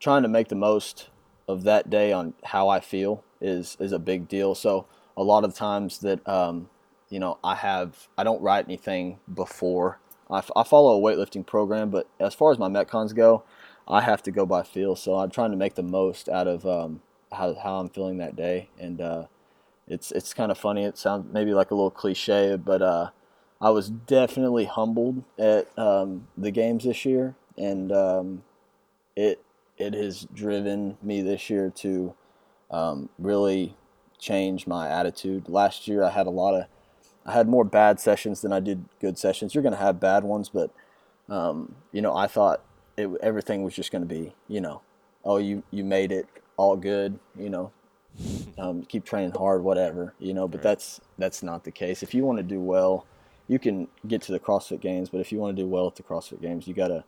[0.00, 1.08] trying to make the most
[1.46, 4.54] of that day on how I feel is is a big deal.
[4.54, 4.86] So
[5.16, 6.68] a lot of times that um,
[7.10, 10.00] you know, I have I don't write anything before.
[10.30, 13.44] I, I follow a weightlifting program, but as far as my metcons go,
[13.86, 14.94] I have to go by feel.
[14.96, 17.00] So I'm trying to make the most out of um,
[17.32, 19.24] how how I'm feeling that day, and uh,
[19.86, 20.84] it's it's kind of funny.
[20.84, 23.10] It sounds maybe like a little cliche, but uh,
[23.60, 28.42] I was definitely humbled at um, the games this year, and um,
[29.16, 29.42] it
[29.76, 32.14] it has driven me this year to
[32.70, 33.76] um, really
[34.18, 35.48] change my attitude.
[35.48, 36.66] Last year, I had a lot of
[37.26, 39.54] I had more bad sessions than I did good sessions.
[39.54, 40.70] You're going to have bad ones, but
[41.28, 42.62] um, you know, I thought
[42.96, 44.82] it, everything was just going to be, you know,
[45.24, 47.72] oh, you you made it all good, you know,
[48.58, 50.46] um, keep training hard, whatever, you know.
[50.46, 52.04] But that's that's not the case.
[52.04, 53.04] If you want to do well,
[53.48, 55.08] you can get to the CrossFit Games.
[55.08, 57.04] But if you want to do well at the CrossFit Games, you gotta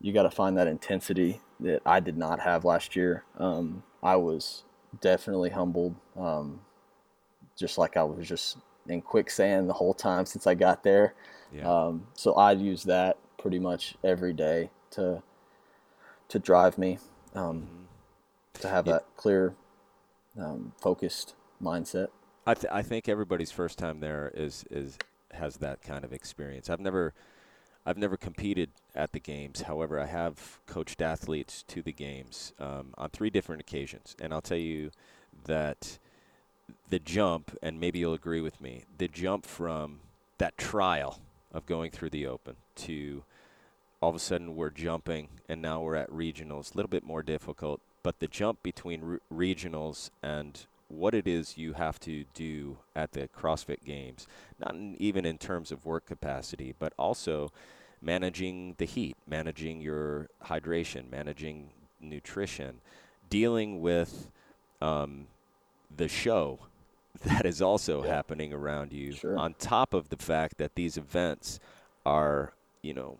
[0.00, 3.24] you gotta find that intensity that I did not have last year.
[3.38, 4.64] Um, I was
[5.00, 6.60] definitely humbled, um,
[7.56, 8.56] just like I was just
[8.88, 11.14] in quicksand the whole time since I got there.
[11.52, 11.68] Yeah.
[11.70, 15.22] Um, so I use that pretty much every day to
[16.28, 16.98] to drive me
[17.34, 18.60] um, mm-hmm.
[18.60, 18.94] to have yeah.
[18.94, 19.54] that clear,
[20.38, 22.08] um, focused mindset.
[22.46, 24.96] I, th- I think everybody's first time there is is
[25.38, 26.68] has that kind of experience.
[26.70, 27.14] I've never
[27.86, 29.62] I've never competed at the games.
[29.62, 34.42] However, I have coached athletes to the games um, on three different occasions, and I'll
[34.42, 34.90] tell you
[35.46, 35.98] that
[36.90, 40.00] the jump, and maybe you'll agree with me, the jump from
[40.36, 41.20] that trial
[41.52, 43.24] of going through the open to
[44.00, 47.22] all of a sudden we're jumping and now we're at regionals, a little bit more
[47.22, 47.80] difficult.
[48.02, 53.12] But the jump between re- regionals and what it is you have to do at
[53.12, 54.26] the CrossFit Games,
[54.58, 57.52] not in, even in terms of work capacity, but also
[58.00, 61.70] managing the heat, managing your hydration, managing
[62.00, 62.80] nutrition,
[63.28, 64.30] dealing with
[64.80, 65.26] um,
[65.94, 66.60] the show
[67.24, 68.14] that is also yeah.
[68.14, 69.36] happening around you, sure.
[69.36, 71.58] on top of the fact that these events
[72.06, 73.18] are, you know,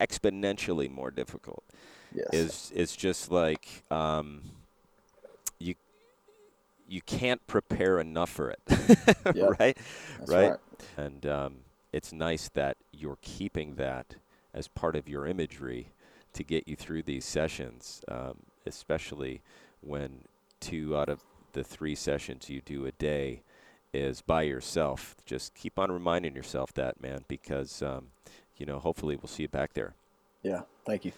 [0.00, 1.62] exponentially more difficult.
[2.14, 2.28] Yes.
[2.32, 4.42] Is is just like um,
[6.92, 8.60] you can't prepare enough for it,
[9.34, 9.58] yep.
[9.58, 9.78] right?
[10.26, 10.50] Right?
[10.50, 10.58] right?
[10.98, 11.54] And um,
[11.90, 14.16] it's nice that you're keeping that
[14.52, 15.88] as part of your imagery
[16.34, 19.40] to get you through these sessions, um, especially
[19.80, 20.24] when
[20.60, 21.20] two out of
[21.54, 23.40] the three sessions you do a day
[23.94, 25.16] is by yourself.
[25.24, 28.08] Just keep on reminding yourself that, man, because um,
[28.58, 29.94] you know, hopefully we'll see you back there.
[30.42, 31.12] Yeah, thank you.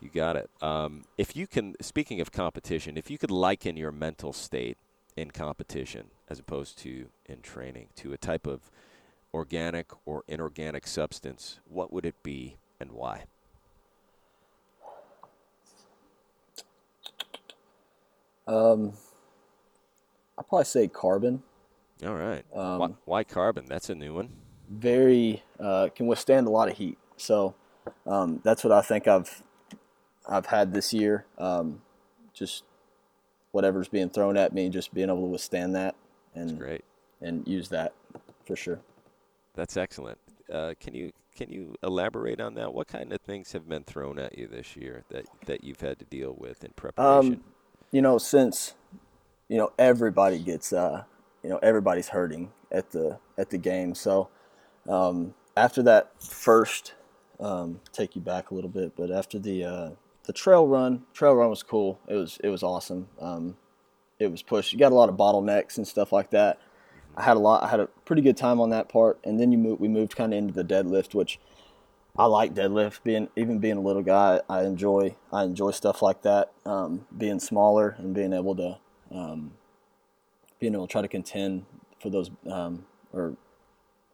[0.00, 0.48] You got it.
[0.62, 4.78] Um, if you can, speaking of competition, if you could liken your mental state
[5.20, 8.70] in competition as opposed to in training to a type of
[9.32, 13.24] organic or inorganic substance, what would it be and why?
[18.46, 18.94] Um,
[20.38, 21.42] I'd probably say carbon.
[22.06, 22.44] All right.
[22.54, 23.66] Um, why, why carbon?
[23.66, 24.30] That's a new one
[24.70, 26.98] very uh, can withstand a lot of heat.
[27.16, 27.54] So
[28.06, 29.42] um, that's what I think I've
[30.28, 31.24] I've had this year.
[31.38, 31.82] Um,
[32.34, 32.64] just
[33.52, 35.94] whatever's being thrown at me, just being able to withstand that
[36.34, 36.84] and great
[37.20, 37.92] and use that
[38.46, 38.80] for sure.
[39.54, 40.18] That's excellent.
[40.52, 42.72] Uh, can you can you elaborate on that?
[42.74, 45.98] What kind of things have been thrown at you this year that that you've had
[45.98, 47.34] to deal with in preparation?
[47.34, 47.44] Um,
[47.90, 48.74] you know, since
[49.48, 51.04] you know everybody gets uh,
[51.42, 54.28] you know everybody's hurting at the at the game, so
[54.88, 56.94] um, after that first,
[57.40, 59.90] um, take you back a little bit, but after the uh,
[60.28, 61.98] the trail run, trail run was cool.
[62.06, 63.08] It was it was awesome.
[63.18, 63.56] Um,
[64.18, 64.74] it was pushed.
[64.74, 66.60] You got a lot of bottlenecks and stuff like that.
[67.16, 67.62] I had a lot.
[67.62, 70.34] I had a pretty good time on that part, and then you we moved kind
[70.34, 71.40] of into the deadlift, which
[72.14, 73.02] I like deadlift.
[73.04, 76.52] Being even being a little guy, I enjoy I enjoy stuff like that.
[76.66, 78.78] Um, being smaller and being able to
[79.10, 79.52] um,
[80.60, 81.64] being able to try to contend
[82.02, 83.34] for those um, or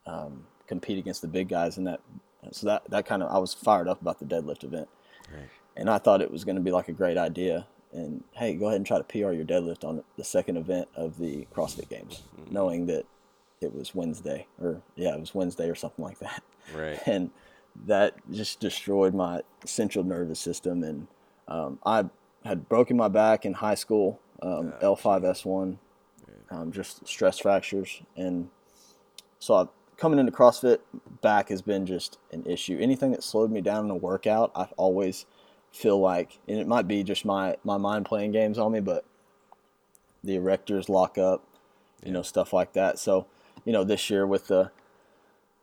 [0.07, 2.01] um, compete against the big guys in that.
[2.53, 4.89] So that that kind of I was fired up about the deadlift event,
[5.33, 5.49] right.
[5.77, 7.67] And I thought it was going to be like a great idea.
[7.93, 11.19] And hey, go ahead and try to PR your deadlift on the second event of
[11.19, 12.53] the CrossFit Games, mm-hmm.
[12.53, 13.07] knowing that
[13.61, 16.43] it was Wednesday or yeah, it was Wednesday or something like that.
[16.75, 17.01] Right.
[17.07, 17.31] And
[17.87, 21.09] that just destroyed my central nervous system, and
[21.49, 22.05] um, I
[22.45, 25.77] had broken my back in high school, um, L5S1,
[26.51, 28.49] um, just stress fractures, and
[29.41, 30.79] so I coming into CrossFit,
[31.21, 32.79] back has been just an issue.
[32.81, 35.27] Anything that slowed me down in a workout, I've always
[35.75, 39.05] feel like, and it might be just my my mind playing games on me, but
[40.23, 41.45] the erectors lock up,
[42.03, 42.99] you know, stuff like that.
[42.99, 43.27] So,
[43.65, 44.71] you know, this year with the,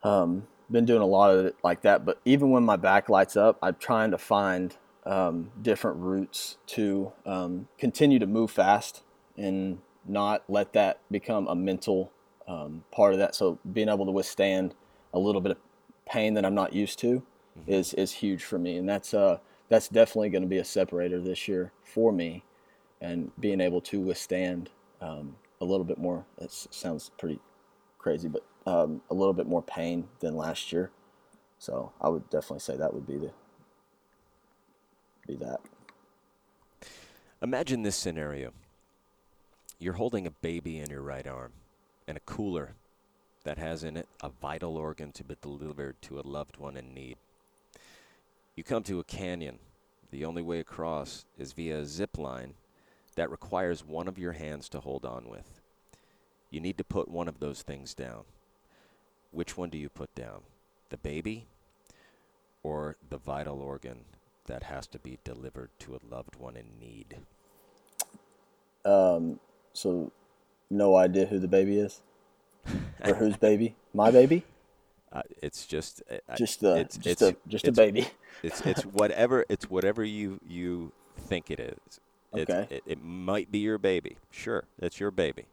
[0.04, 2.04] um, been doing a lot of it like that.
[2.04, 7.12] But even when my back lights up, I'm trying to find um, different routes to
[7.26, 9.02] um, continue to move fast
[9.36, 12.12] and not let that become a mental
[12.46, 13.34] um, part of that.
[13.34, 14.74] So being able to withstand
[15.12, 15.58] a little bit of
[16.06, 17.22] pain that I'm not used to
[17.58, 17.72] mm-hmm.
[17.72, 19.38] is is huge for me, and that's uh
[19.72, 22.44] that's definitely going to be a separator this year for me.
[23.00, 26.24] and being able to withstand um, a little bit more.
[26.38, 27.40] That sounds pretty
[27.98, 30.90] crazy, but um, a little bit more pain than last year.
[31.58, 33.32] So I would definitely say that would be the
[35.26, 35.60] be that.
[37.42, 38.52] Imagine this scenario.
[39.78, 41.52] You're holding a baby in your right arm
[42.06, 42.74] and a cooler
[43.44, 46.94] that has in it a vital organ to be delivered to a loved one in
[46.94, 47.16] need.
[48.54, 49.58] You come to a canyon.
[50.10, 52.54] The only way across is via a zip line
[53.16, 55.60] that requires one of your hands to hold on with.
[56.50, 58.24] You need to put one of those things down.
[59.30, 60.42] Which one do you put down?
[60.90, 61.46] The baby
[62.62, 64.04] or the vital organ
[64.46, 67.16] that has to be delivered to a loved one in need?
[68.84, 69.40] Um,
[69.72, 70.12] so,
[70.70, 72.02] no idea who the baby is,
[73.04, 73.76] or whose baby?
[73.94, 74.44] My baby.
[75.12, 78.08] Uh, it's just uh, just a it's, just it's, a just a baby.
[78.42, 82.00] it's it's whatever it's whatever you you think it is.
[82.34, 82.66] Okay.
[82.70, 84.16] It, it might be your baby.
[84.30, 85.44] Sure, it's your baby.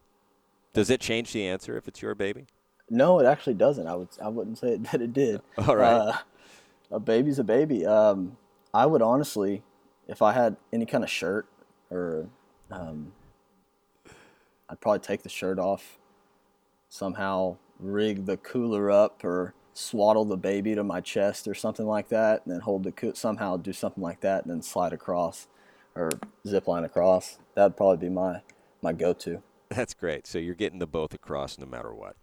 [0.74, 2.45] Does it change the answer if it's your baby?
[2.89, 3.86] No, it actually doesn't.
[3.86, 5.41] I would I wouldn't say that it did.
[5.58, 5.93] All right.
[5.93, 6.17] Uh,
[6.91, 7.86] a baby's a baby.
[7.86, 8.38] Um,
[8.74, 9.62] I would honestly,
[10.08, 11.45] if I had any kind of shirt
[11.91, 12.28] or,
[12.72, 13.12] um,
[14.69, 16.00] I'd probably take the shirt off,
[16.89, 22.10] somehow rig the cooler up or swaddle the baby to my chest or something like
[22.10, 25.48] that, and then hold the co- somehow do something like that, and then slide across
[25.96, 26.10] or
[26.48, 27.38] zip line across.
[27.56, 28.42] That'd probably be my
[28.82, 29.42] my go-to.
[29.70, 30.26] That's great.
[30.26, 32.15] So you're getting the both across no matter what.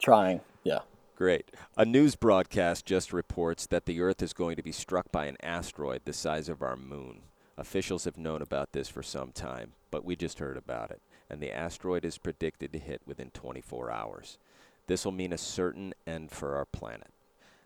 [0.00, 0.80] Trying, yeah.
[1.16, 1.50] Great.
[1.76, 5.36] A news broadcast just reports that the Earth is going to be struck by an
[5.42, 7.22] asteroid the size of our moon.
[7.58, 11.40] Officials have known about this for some time, but we just heard about it, and
[11.40, 14.38] the asteroid is predicted to hit within 24 hours.
[14.86, 17.10] This will mean a certain end for our planet.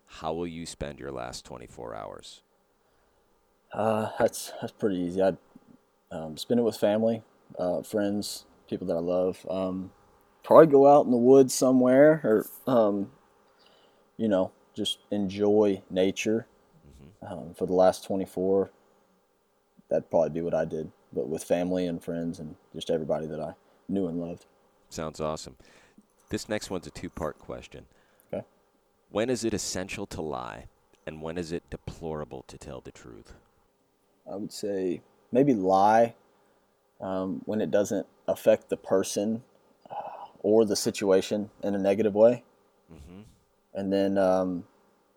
[0.06, 2.42] How will you spend your last 24 hours?
[3.72, 5.20] Uh, that's that's pretty easy.
[5.20, 5.36] I'd
[6.10, 7.22] um, spend it with family,
[7.58, 9.44] uh, friends, people that I love.
[9.50, 9.90] Um,
[10.42, 13.10] probably go out in the woods somewhere, or um,
[14.16, 16.46] you know, just enjoy nature.
[16.88, 17.32] Mm-hmm.
[17.32, 18.70] Um, for the last 24,
[19.88, 23.40] that'd probably be what I did, but with family and friends and just everybody that
[23.40, 23.54] I
[23.88, 24.46] knew and loved.
[24.88, 25.56] Sounds awesome.
[26.28, 27.86] This next one's a two part question.
[28.32, 28.44] Okay.
[29.10, 30.66] When is it essential to lie,
[31.06, 33.34] and when is it deplorable to tell the truth?
[34.30, 36.14] I would say maybe lie
[37.00, 39.42] um, when it doesn't affect the person
[39.90, 39.94] uh,
[40.40, 42.42] or the situation in a negative way.
[42.92, 43.20] Mm-hmm.
[43.74, 44.64] And then, um,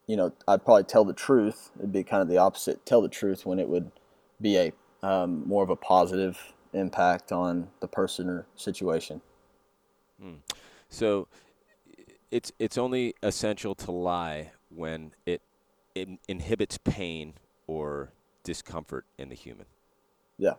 [0.06, 1.72] you know, I'd probably tell the truth.
[1.80, 2.86] It'd be kind of the opposite.
[2.86, 3.92] Tell the truth when it would
[4.40, 9.22] be a um, more of a positive impact on the person or situation.
[10.24, 10.40] Mm.
[10.90, 11.28] So
[12.32, 15.42] it's it's only essential to lie when it,
[15.96, 17.34] it inhibits pain
[17.68, 18.12] or
[18.44, 19.66] discomfort in the human.
[20.38, 20.54] Yeah.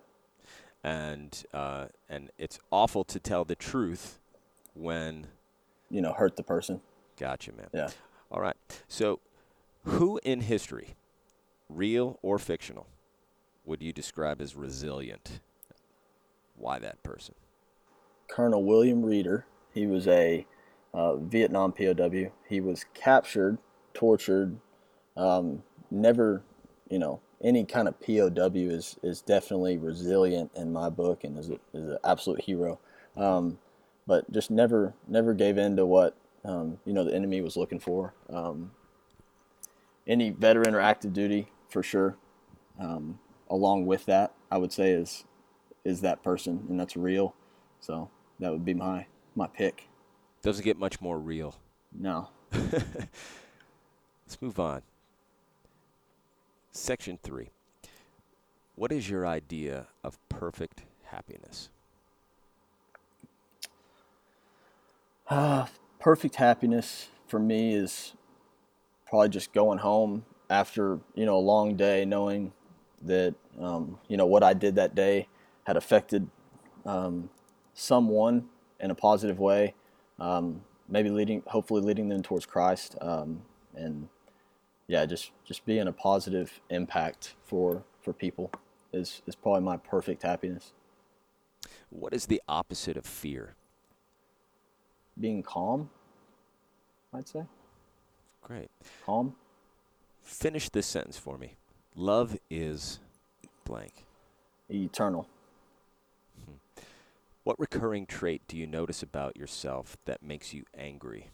[0.82, 4.18] And uh, and it's awful to tell the truth
[4.74, 5.26] when
[5.90, 6.80] you know hurt the person.
[7.18, 7.68] Gotcha, man.
[7.72, 7.90] Yeah.
[8.30, 8.56] All right.
[8.88, 9.20] So,
[9.84, 10.94] who in history,
[11.68, 12.86] real or fictional,
[13.66, 15.40] would you describe as resilient?
[16.56, 17.34] Why that person?
[18.28, 19.44] Colonel William Reeder.
[19.72, 20.46] He was a
[20.92, 22.32] uh, Vietnam POW.
[22.48, 23.58] He was captured,
[23.94, 24.58] tortured,
[25.16, 26.42] um, never,
[26.88, 31.50] you know, any kind of POW is is definitely resilient in my book and is
[31.50, 32.78] a, is an absolute hero.
[33.16, 33.58] Um,
[34.06, 37.80] but just never never gave in to what um, you know the enemy was looking
[37.80, 38.14] for.
[38.28, 38.72] Um,
[40.06, 42.16] any veteran or active duty for sure.
[42.78, 45.24] Um, along with that, I would say is
[45.84, 47.34] is that person, and that's real.
[47.80, 49.06] So that would be my
[49.40, 49.88] my pick.
[50.42, 51.54] Doesn't get much more real.
[51.92, 52.28] No.
[52.52, 52.82] Let's
[54.40, 54.82] move on.
[56.72, 57.48] Section three.
[58.74, 61.70] What is your idea of perfect happiness?
[65.26, 65.66] Uh,
[65.98, 68.12] perfect happiness for me is
[69.06, 72.52] probably just going home after you know a long day, knowing
[73.02, 75.28] that um, you know what I did that day
[75.64, 76.28] had affected
[76.84, 77.30] um,
[77.72, 78.48] someone
[78.80, 79.74] in a positive way,
[80.18, 83.42] um, maybe leading, hopefully leading them towards Christ, um,
[83.74, 84.08] and
[84.86, 88.50] yeah, just just being a positive impact for for people
[88.92, 90.72] is is probably my perfect happiness.
[91.90, 93.54] What is the opposite of fear?
[95.20, 95.90] being calm,
[97.12, 97.44] I'd say.
[98.42, 98.70] Great.
[99.04, 99.34] Calm.
[100.22, 101.56] Finish this sentence for me.
[101.94, 103.00] Love is
[103.64, 104.06] blank.
[104.70, 105.28] Eternal.
[106.44, 106.52] Hmm.
[107.42, 111.30] What recurring trait do you notice about yourself that makes you angry?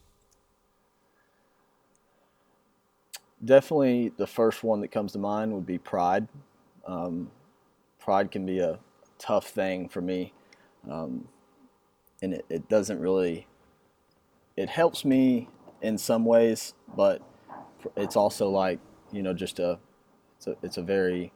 [3.44, 6.28] Definitely the first one that comes to mind would be pride.
[6.86, 7.30] Um,
[7.98, 8.78] pride can be a,
[9.18, 10.32] tough thing for me,
[10.90, 11.26] um,
[12.22, 13.46] and it, it doesn't really.
[14.56, 15.48] It helps me
[15.82, 17.22] in some ways, but
[17.96, 18.78] it's also like
[19.12, 19.78] you know just a
[20.36, 21.32] it's a it's a very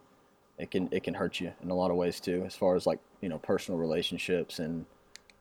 [0.60, 2.86] it can it can hurt you in a lot of ways too as far as
[2.86, 4.84] like you know personal relationships and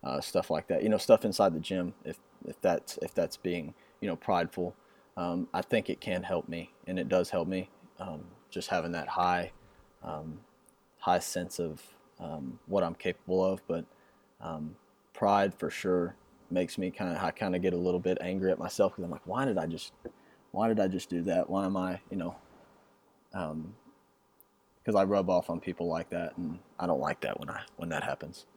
[0.04, 3.38] uh, stuff like that you know stuff inside the gym if if that's if that's
[3.38, 4.74] being you know prideful
[5.18, 8.94] um, I think it can help me and it does help me um, just having
[8.94, 9.52] that high
[10.04, 10.40] um,
[11.00, 11.82] high sense of
[12.20, 13.86] um, what I'm capable of but
[14.42, 14.76] um,
[15.14, 16.16] pride for sure
[16.50, 19.04] makes me kind of I kind of get a little bit angry at myself because
[19.04, 19.92] I'm like why did I just
[20.52, 21.50] why did I just do that?
[21.50, 22.36] Why am I, you know,
[23.34, 23.76] um,
[24.90, 27.62] because I rub off on people like that, and I don't like that when I
[27.78, 28.48] when that happens.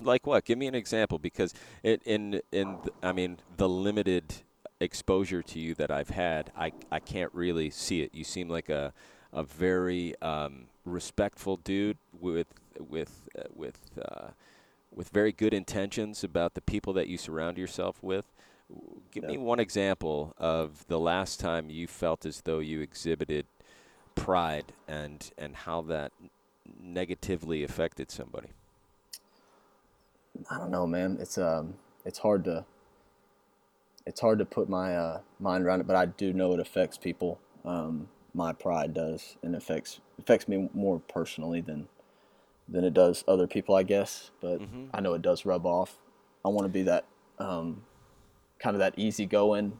[0.00, 0.46] Like what?
[0.46, 4.36] Give me an example, because it in in I mean the limited
[4.80, 8.14] exposure to you that I've had, I I can't really see it.
[8.14, 8.94] You seem like a
[9.34, 12.46] a very um, respectful dude with
[12.78, 14.28] with uh, with uh,
[14.90, 18.32] with very good intentions about the people that you surround yourself with.
[19.10, 23.44] Give me one example of the last time you felt as though you exhibited
[24.14, 26.12] pride and and how that
[26.80, 28.48] negatively affected somebody.
[30.50, 31.18] I don't know, man.
[31.20, 32.64] It's um, it's hard to
[34.06, 36.98] it's hard to put my uh, mind around it, but I do know it affects
[36.98, 37.40] people.
[37.64, 41.88] Um, my pride does, and affects affects me more personally than
[42.68, 44.30] than it does other people, I guess.
[44.40, 44.86] But mm-hmm.
[44.94, 45.98] I know it does rub off.
[46.44, 47.04] I want to be that
[47.38, 47.82] um,
[48.58, 49.78] kind of that easy going.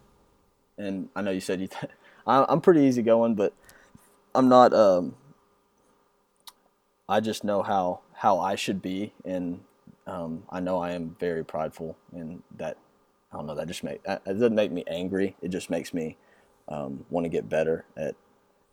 [0.78, 1.92] And I know you said you, th-
[2.26, 3.52] I'm pretty easy going, but
[4.34, 4.72] I'm not.
[4.72, 5.16] Um,
[7.08, 9.60] I just know how how I should be, and
[10.06, 12.76] um, I know I am very prideful, and that
[13.32, 13.54] I don't know.
[13.54, 15.36] That just make it doesn't make me angry.
[15.42, 16.16] It just makes me
[16.68, 18.14] um, want to get better at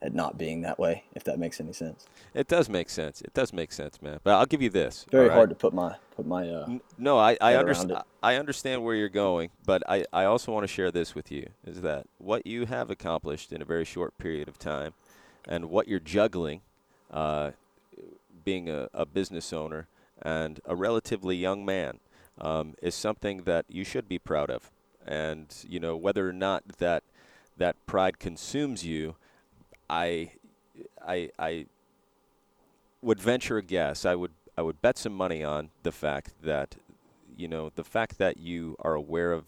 [0.01, 2.07] at not being that way, if that makes any sense.
[2.33, 3.21] It does make sense.
[3.21, 4.19] It does make sense, man.
[4.23, 5.05] But I'll give you this.
[5.11, 5.35] Very right?
[5.35, 6.47] hard to put my put my.
[6.47, 7.97] Uh, no, I I understand.
[8.23, 11.49] I understand where you're going, but I I also want to share this with you.
[11.65, 14.93] Is that what you have accomplished in a very short period of time,
[15.49, 16.61] and what you're juggling,
[17.11, 17.51] uh,
[18.45, 19.87] being a, a business owner
[20.21, 21.99] and a relatively young man,
[22.39, 24.71] um, is something that you should be proud of.
[25.05, 27.03] And you know whether or not that
[27.57, 29.15] that pride consumes you
[29.89, 30.31] I,
[31.05, 31.65] I, I
[33.01, 34.05] would venture a guess.
[34.05, 36.75] I would, I would bet some money on the fact that,
[37.35, 39.45] you know, the fact that you are aware of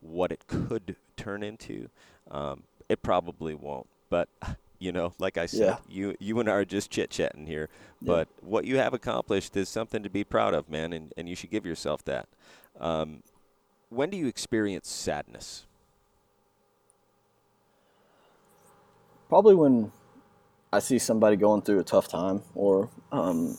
[0.00, 1.88] what it could turn into.
[2.30, 4.28] Um, it probably won't, but
[4.80, 5.76] you know, like I said, yeah.
[5.88, 7.68] you you and I are just chit chatting here.
[8.00, 8.06] Yeah.
[8.06, 11.36] But what you have accomplished is something to be proud of, man, and, and you
[11.36, 12.28] should give yourself that.
[12.80, 13.22] Um,
[13.90, 15.66] when do you experience sadness?
[19.30, 19.92] probably when
[20.72, 23.56] I see somebody going through a tough time or um,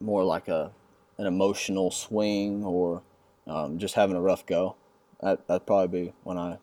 [0.00, 0.72] more like a
[1.16, 3.02] an emotional swing or
[3.46, 4.76] um, just having a rough go.
[5.22, 6.58] That, that'd probably be when I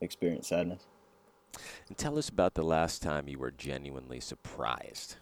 [0.00, 0.86] experience sadness.
[1.88, 5.16] And tell us about the last time you were genuinely surprised.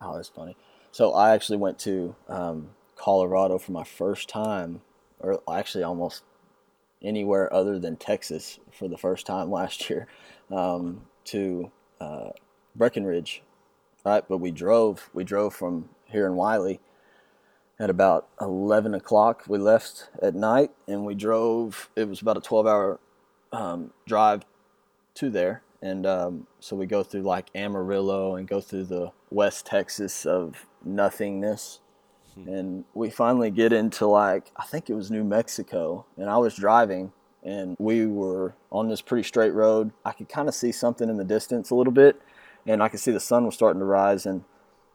[0.00, 0.56] Oh, that's funny.
[0.92, 4.82] So I actually went to um, Colorado for my first time,
[5.18, 6.22] or actually almost
[7.02, 10.06] anywhere other than Texas for the first time last year.
[10.50, 11.70] Um, to
[12.00, 12.30] uh,
[12.76, 13.42] Breckenridge,
[14.04, 14.24] right?
[14.28, 15.08] But we drove.
[15.12, 16.80] We drove from here in Wylie
[17.78, 19.44] at about 11 o'clock.
[19.48, 21.90] We left at night and we drove.
[21.96, 23.00] It was about a 12 hour
[23.52, 24.42] um, drive
[25.14, 25.62] to there.
[25.82, 30.66] And um, so we go through like Amarillo and go through the West Texas of
[30.84, 31.80] nothingness.
[32.34, 32.48] Hmm.
[32.48, 36.06] And we finally get into like, I think it was New Mexico.
[36.16, 37.12] And I was driving
[37.44, 39.92] and we were on this pretty straight road.
[40.04, 42.20] I could kind of see something in the distance a little bit,
[42.66, 44.24] and I could see the sun was starting to rise.
[44.26, 44.44] And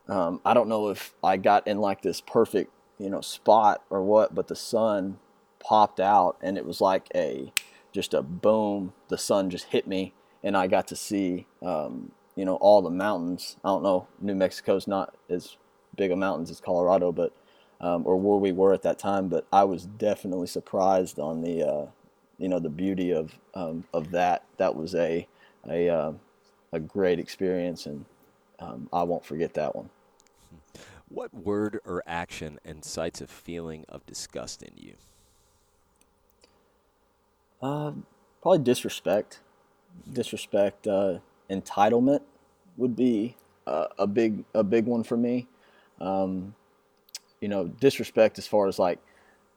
[0.08, 4.04] um, I don't know if I got in like this perfect, you know, spot or
[4.04, 5.20] what, but the sun
[5.60, 7.54] popped out, and it was like a
[7.92, 8.94] just a boom.
[9.08, 10.14] The sun just hit me,
[10.44, 13.58] and I got to see, um, you know, all the mountains.
[13.64, 14.08] I don't know.
[14.20, 15.58] New Mexico's not as
[15.96, 17.34] big of mountains as Colorado, but
[17.82, 19.28] um, or where we were at that time.
[19.28, 21.86] But I was definitely surprised on the uh,
[22.38, 24.44] you know the beauty of um, of that.
[24.58, 25.28] That was a
[25.70, 26.14] a uh,
[26.72, 28.06] a great experience, and
[28.60, 29.90] um, I won't forget that one.
[31.08, 34.94] What word or action incites a feeling of disgust in you?
[37.62, 37.92] Uh,
[38.42, 39.40] probably disrespect.
[40.12, 42.22] Disrespect, uh, entitlement
[42.78, 43.36] would be
[43.68, 45.48] uh, a big a big one for me.
[46.00, 46.56] Um,
[47.42, 49.00] you know, disrespect as far as like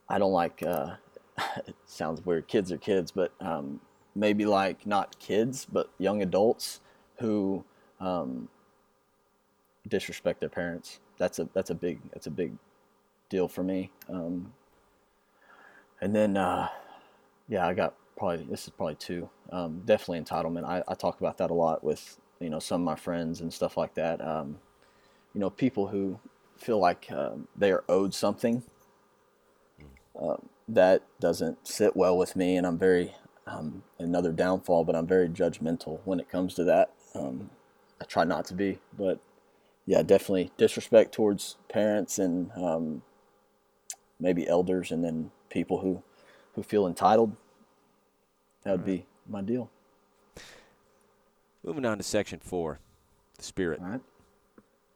[0.08, 0.96] I don't like uh,
[1.66, 2.48] it sounds weird.
[2.48, 3.80] Kids are kids, but um,
[4.14, 6.80] maybe like not kids, but young adults
[7.18, 7.64] who
[8.00, 8.48] um,
[9.88, 11.00] disrespect their parents.
[11.18, 12.52] that's a that's a big that's a big
[13.28, 13.90] deal for me.
[14.08, 14.52] Um,
[16.00, 16.68] and then uh,
[17.52, 19.28] yeah, I got probably this is probably two.
[19.52, 20.64] Um, definitely entitlement.
[20.64, 23.52] I, I talk about that a lot with you know some of my friends and
[23.52, 24.26] stuff like that.
[24.26, 24.56] Um,
[25.34, 26.18] you know, people who
[26.56, 28.62] feel like um, they are owed something.
[30.18, 30.36] Uh,
[30.66, 33.14] that doesn't sit well with me, and I'm very
[33.46, 34.84] um, another downfall.
[34.84, 36.90] But I'm very judgmental when it comes to that.
[37.14, 37.50] Um,
[38.00, 39.20] I try not to be, but
[39.84, 43.02] yeah, definitely disrespect towards parents and um,
[44.18, 46.02] maybe elders, and then people who
[46.54, 47.36] who feel entitled.
[48.64, 48.86] That would right.
[48.86, 49.70] be my deal.
[51.64, 52.78] Moving on to section four,
[53.38, 53.80] the spirit.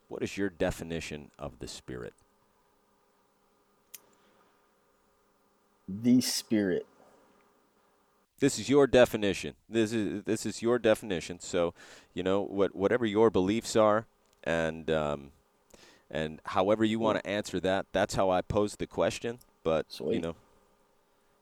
[0.09, 2.15] What is your definition of the Spirit?
[5.89, 6.87] The Spirit.
[8.39, 9.55] This is your definition.
[9.69, 11.41] This is this is your definition.
[11.41, 11.75] So,
[12.13, 14.07] you know what whatever your beliefs are,
[14.45, 15.31] and um,
[16.11, 19.39] and however you want to answer that, that's how I pose the question.
[19.65, 20.17] But Sweet.
[20.17, 20.37] you know,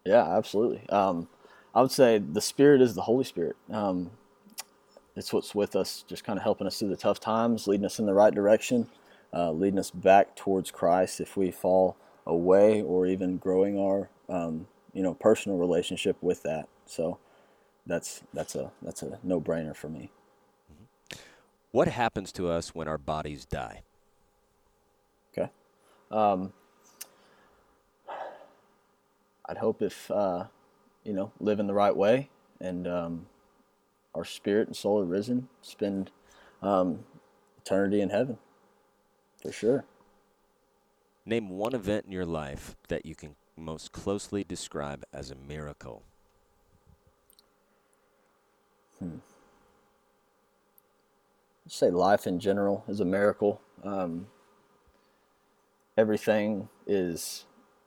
[0.07, 0.89] yeah, absolutely.
[0.89, 1.29] Um,
[1.75, 3.57] I would say the Spirit is the Holy Spirit.
[3.71, 4.11] Um,
[5.17, 7.99] it's what's with us, just kind of helping us through the tough times, leading us
[7.99, 8.89] in the right direction,
[9.33, 11.97] uh, leading us back towards Christ if we fall
[12.27, 16.69] away, or even growing our um, you know personal relationship with that.
[16.87, 17.19] So
[17.87, 20.11] that's that's a that's a no brainer for me.
[20.73, 21.19] Mm-hmm.
[21.73, 23.83] What happens to us when our bodies die?
[25.33, 25.51] Okay.
[26.11, 26.53] Um,
[29.47, 30.45] I'd hope if uh,
[31.05, 32.29] you know live in the right way
[32.61, 33.27] and um,
[34.15, 36.11] our spirit and soul are risen, spend
[36.63, 37.01] um,
[37.59, 38.39] eternity in heaven,
[39.43, 39.85] for sure.
[41.27, 46.03] Name one event in your life that you can most closely describe as a miracle.
[48.99, 49.17] Hmm.
[51.67, 53.61] I'd say life in general is a miracle.
[53.83, 54.27] Um,
[55.97, 57.47] everything is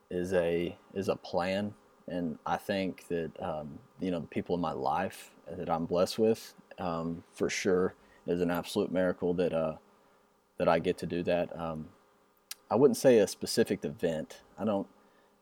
[0.10, 1.74] is a is a plan,
[2.08, 6.20] and I think that um, you know the people in my life that I'm blessed
[6.20, 7.94] with, um, for sure,
[8.26, 9.76] is an absolute miracle that uh,
[10.58, 11.58] that I get to do that.
[11.60, 11.90] Um,
[12.70, 14.42] I wouldn't say a specific event.
[14.58, 14.88] I don't,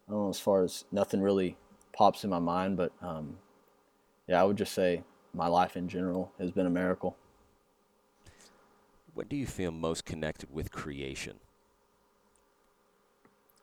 [0.08, 1.58] I don't know as far as nothing really
[1.94, 3.38] pops in my mind, but um,
[4.28, 5.04] yeah, I would just say
[5.34, 7.16] my life in general has been a miracle.
[9.14, 11.40] What do you feel most connected with creation?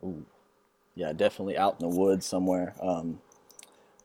[0.02, 0.24] Ooh,
[0.94, 2.74] yeah, definitely out in the woods somewhere.
[2.80, 3.20] Um,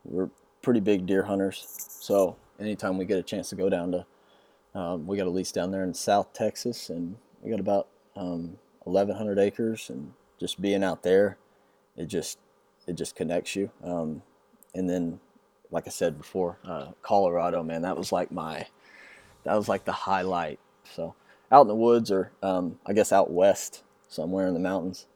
[0.06, 0.30] we're
[0.62, 4.06] pretty big deer hunters, so anytime we get a chance to go down to,
[4.74, 8.58] um, we got a lease down there in South Texas, and we got about um,
[8.84, 11.38] 1,100 acres, and just being out there,
[11.96, 12.40] it just
[12.86, 13.70] it just connects you.
[13.84, 14.22] Um,
[14.74, 15.20] and then,
[15.72, 18.66] like I said before, uh, Colorado, man, that was like my
[19.44, 20.60] that was like the highlight.
[20.96, 21.16] So
[21.52, 25.08] out in the woods, or um, I guess out west somewhere in the mountains.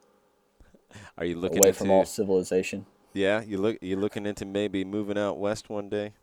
[1.18, 2.86] Are you looking away into, from all civilization?
[3.14, 6.14] Yeah, you look you looking into maybe moving out west one day.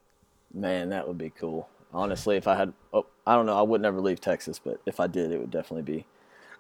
[0.53, 1.69] Man, that would be cool.
[1.93, 5.01] Honestly, if I had, oh, I don't know, I would never leave Texas, but if
[5.01, 6.07] I did, it would definitely be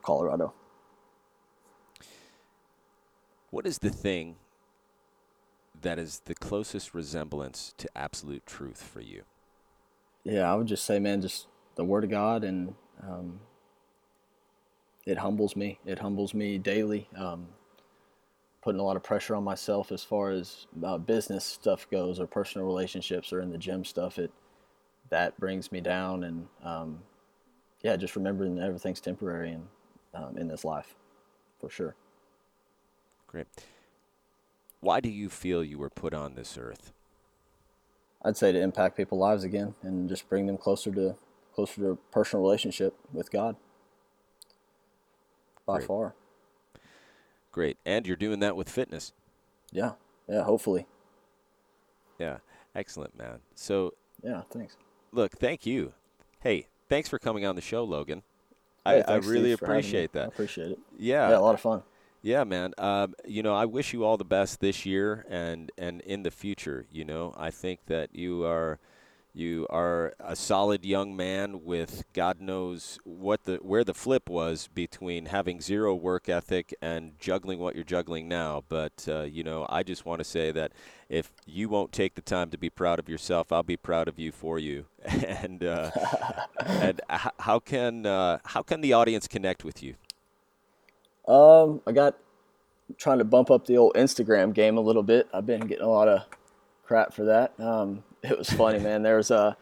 [0.02, 0.54] Colorado.
[3.50, 4.36] What is the thing
[5.80, 9.22] that is the closest resemblance to absolute truth for you?
[10.24, 11.46] Yeah, I would just say, man, just
[11.76, 13.40] the Word of God, and um,
[15.06, 15.78] it humbles me.
[15.86, 17.08] It humbles me daily.
[17.16, 17.48] Um,
[18.62, 22.26] putting a lot of pressure on myself as far as uh, business stuff goes or
[22.26, 24.30] personal relationships or in the gym stuff it
[25.10, 26.98] that brings me down and um,
[27.82, 29.66] yeah just remembering that everything's temporary and
[30.14, 30.94] um, in this life
[31.60, 31.94] for sure.
[33.26, 33.46] Great.
[34.80, 36.92] Why do you feel you were put on this earth?
[38.24, 41.16] I'd say to impact people's lives again and just bring them closer to
[41.54, 43.56] closer to a personal relationship with god.
[45.66, 45.86] By great.
[45.86, 46.14] far
[47.52, 47.78] Great.
[47.84, 49.12] And you're doing that with fitness.
[49.72, 49.92] Yeah.
[50.28, 50.86] Yeah, hopefully.
[52.18, 52.38] Yeah.
[52.74, 53.40] Excellent, man.
[53.54, 54.76] So, yeah, thanks.
[55.12, 55.92] Look, thank you.
[56.40, 58.22] Hey, thanks for coming on the show, Logan.
[58.84, 60.24] Hey, I, I, really appreciate that.
[60.24, 60.78] I appreciate it.
[60.98, 61.30] Yeah.
[61.30, 61.82] Yeah, a lot of fun.
[62.22, 62.74] Yeah, man.
[62.78, 66.30] Um, you know, I wish you all the best this year and and in the
[66.30, 66.86] future.
[66.90, 68.78] You know, I think that you are
[69.38, 74.68] you are a solid young man with God knows what the where the flip was
[74.74, 78.64] between having zero work ethic and juggling what you're juggling now.
[78.68, 80.72] But uh, you know, I just want to say that
[81.08, 84.18] if you won't take the time to be proud of yourself, I'll be proud of
[84.18, 84.86] you for you.
[85.04, 85.90] and uh,
[86.66, 87.00] and
[87.38, 89.94] how can uh, how can the audience connect with you?
[91.26, 92.16] Um, I got
[92.96, 95.28] trying to bump up the old Instagram game a little bit.
[95.32, 96.22] I've been getting a lot of
[96.84, 97.52] crap for that.
[97.60, 99.02] Um, it was funny, man.
[99.02, 99.56] There was a,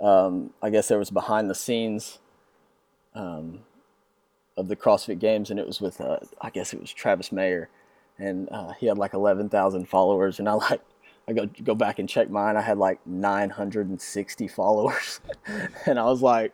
[0.00, 2.18] um, I guess there was behind the scenes,
[3.14, 3.60] um,
[4.56, 7.68] of the CrossFit Games, and it was with uh, I guess it was Travis Mayer,
[8.18, 10.80] and uh, he had like eleven thousand followers, and I like
[11.26, 12.56] I go go back and check mine.
[12.56, 15.20] I had like 960 followers,
[15.86, 16.52] and I was like,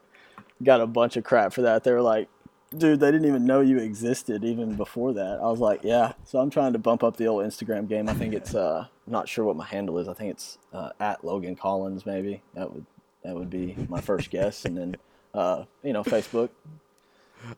[0.63, 1.85] got a bunch of crap for that.
[1.85, 2.29] They were like,
[2.77, 5.39] dude, they didn't even know you existed even before that.
[5.43, 6.13] I was like, yeah.
[6.25, 8.09] So I'm trying to bump up the old Instagram game.
[8.09, 10.09] I think it's uh, not sure what my handle is.
[10.09, 12.07] I think it's uh, at Logan Collins.
[12.07, 12.87] Maybe that would
[13.25, 14.97] that would be my first guess, and then
[15.35, 16.51] uh, you know Facebook.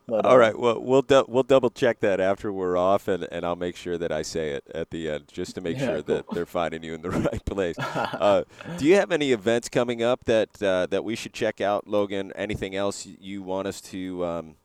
[0.07, 0.57] But, All uh, right.
[0.57, 3.97] Well, we'll du- we'll double check that after we're off, and, and I'll make sure
[3.97, 6.15] that I say it at the end, just to make yeah, sure cool.
[6.15, 7.75] that they're finding you in the right place.
[8.23, 8.43] Uh,
[8.77, 12.31] do you have any events coming up that uh, that we should check out, Logan?
[12.35, 14.55] Anything else you want us to um,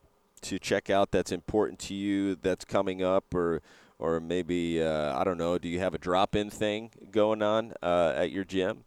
[0.41, 3.63] to check out that's important to you that's coming up, or
[3.99, 5.59] or maybe uh, I don't know.
[5.59, 8.85] Do you have a drop-in thing going on uh, at your gym?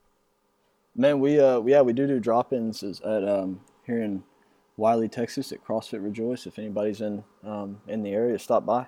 [0.95, 4.23] Man, we uh, yeah we do do drop-ins at um, here in
[4.77, 6.47] Wylie, Texas at CrossFit Rejoice.
[6.47, 8.87] If anybody's in um, in the area, stop by.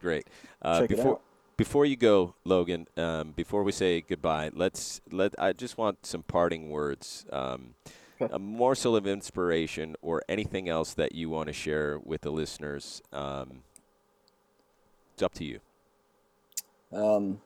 [0.00, 0.26] Great.
[0.62, 1.22] Uh, Check before, it out.
[1.56, 5.34] Before you go, Logan, um, before we say goodbye, let's let.
[5.38, 7.74] I just want some parting words, um.
[8.30, 13.02] a morsel of inspiration, or anything else that you want to share with the listeners.
[13.12, 13.62] Um,
[15.14, 15.60] it's up to you.
[16.92, 17.40] Um,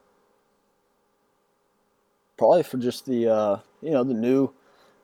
[2.36, 4.52] probably for just the uh, you know the new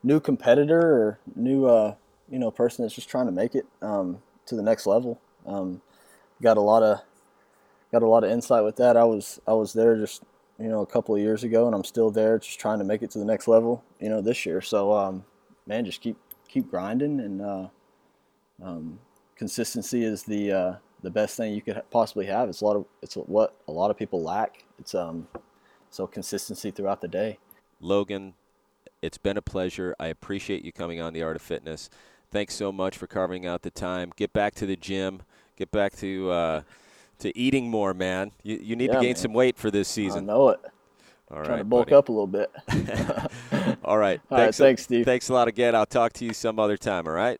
[0.03, 1.95] new competitor or new uh,
[2.29, 5.19] you know person that's just trying to make it um, to the next level.
[5.45, 5.81] Um,
[6.41, 7.01] got a lot of
[7.91, 8.97] got a lot of insight with that.
[8.97, 10.23] I was I was there just
[10.59, 13.01] you know a couple of years ago, and I'm still there, just trying to make
[13.01, 13.83] it to the next level.
[13.99, 14.61] You know this year.
[14.61, 15.25] So um,
[15.65, 17.67] man, just keep keep grinding, and uh,
[18.63, 18.99] um,
[19.35, 22.49] consistency is the uh, the best thing you could possibly have.
[22.49, 24.63] It's a lot of it's what a lot of people lack.
[24.79, 25.27] It's um
[25.89, 27.37] so consistency throughout the day.
[27.79, 28.33] Logan,
[29.01, 29.95] it's been a pleasure.
[29.99, 31.89] I appreciate you coming on the Art of Fitness.
[32.31, 34.13] Thanks so much for carving out the time.
[34.15, 35.23] Get back to the gym.
[35.57, 36.61] Get back to uh,
[37.19, 38.31] to eating more, man.
[38.43, 39.15] You, you need yeah, to gain man.
[39.15, 40.29] some weight for this season.
[40.29, 40.59] I know it.
[41.29, 41.95] All right, Trying to bulk buddy.
[41.95, 42.51] up a little bit.
[43.83, 44.21] all right.
[44.29, 45.05] All thanks, right, thanks, Steve.
[45.05, 45.75] Thanks a lot again.
[45.75, 47.07] I'll talk to you some other time.
[47.07, 47.39] All right.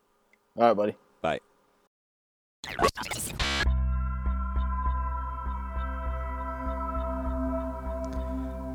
[0.56, 0.96] All right, buddy.
[1.20, 1.40] Bye.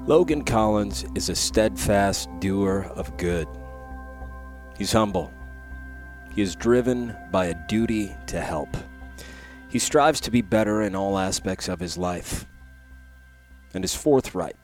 [0.07, 3.47] Logan Collins is a steadfast doer of good.
[4.78, 5.34] He's humble.
[6.34, 8.70] He is driven by a duty to help.
[9.70, 12.45] He strives to be better in all aspects of his life
[13.74, 14.55] and is forthright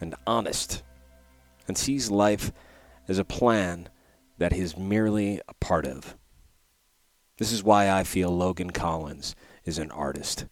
[0.00, 0.82] and honest
[1.66, 2.52] and sees life
[3.08, 3.88] as a plan
[4.38, 6.16] that he's merely a part of.
[7.38, 9.34] This is why I feel Logan Collins
[9.64, 10.46] is an artist.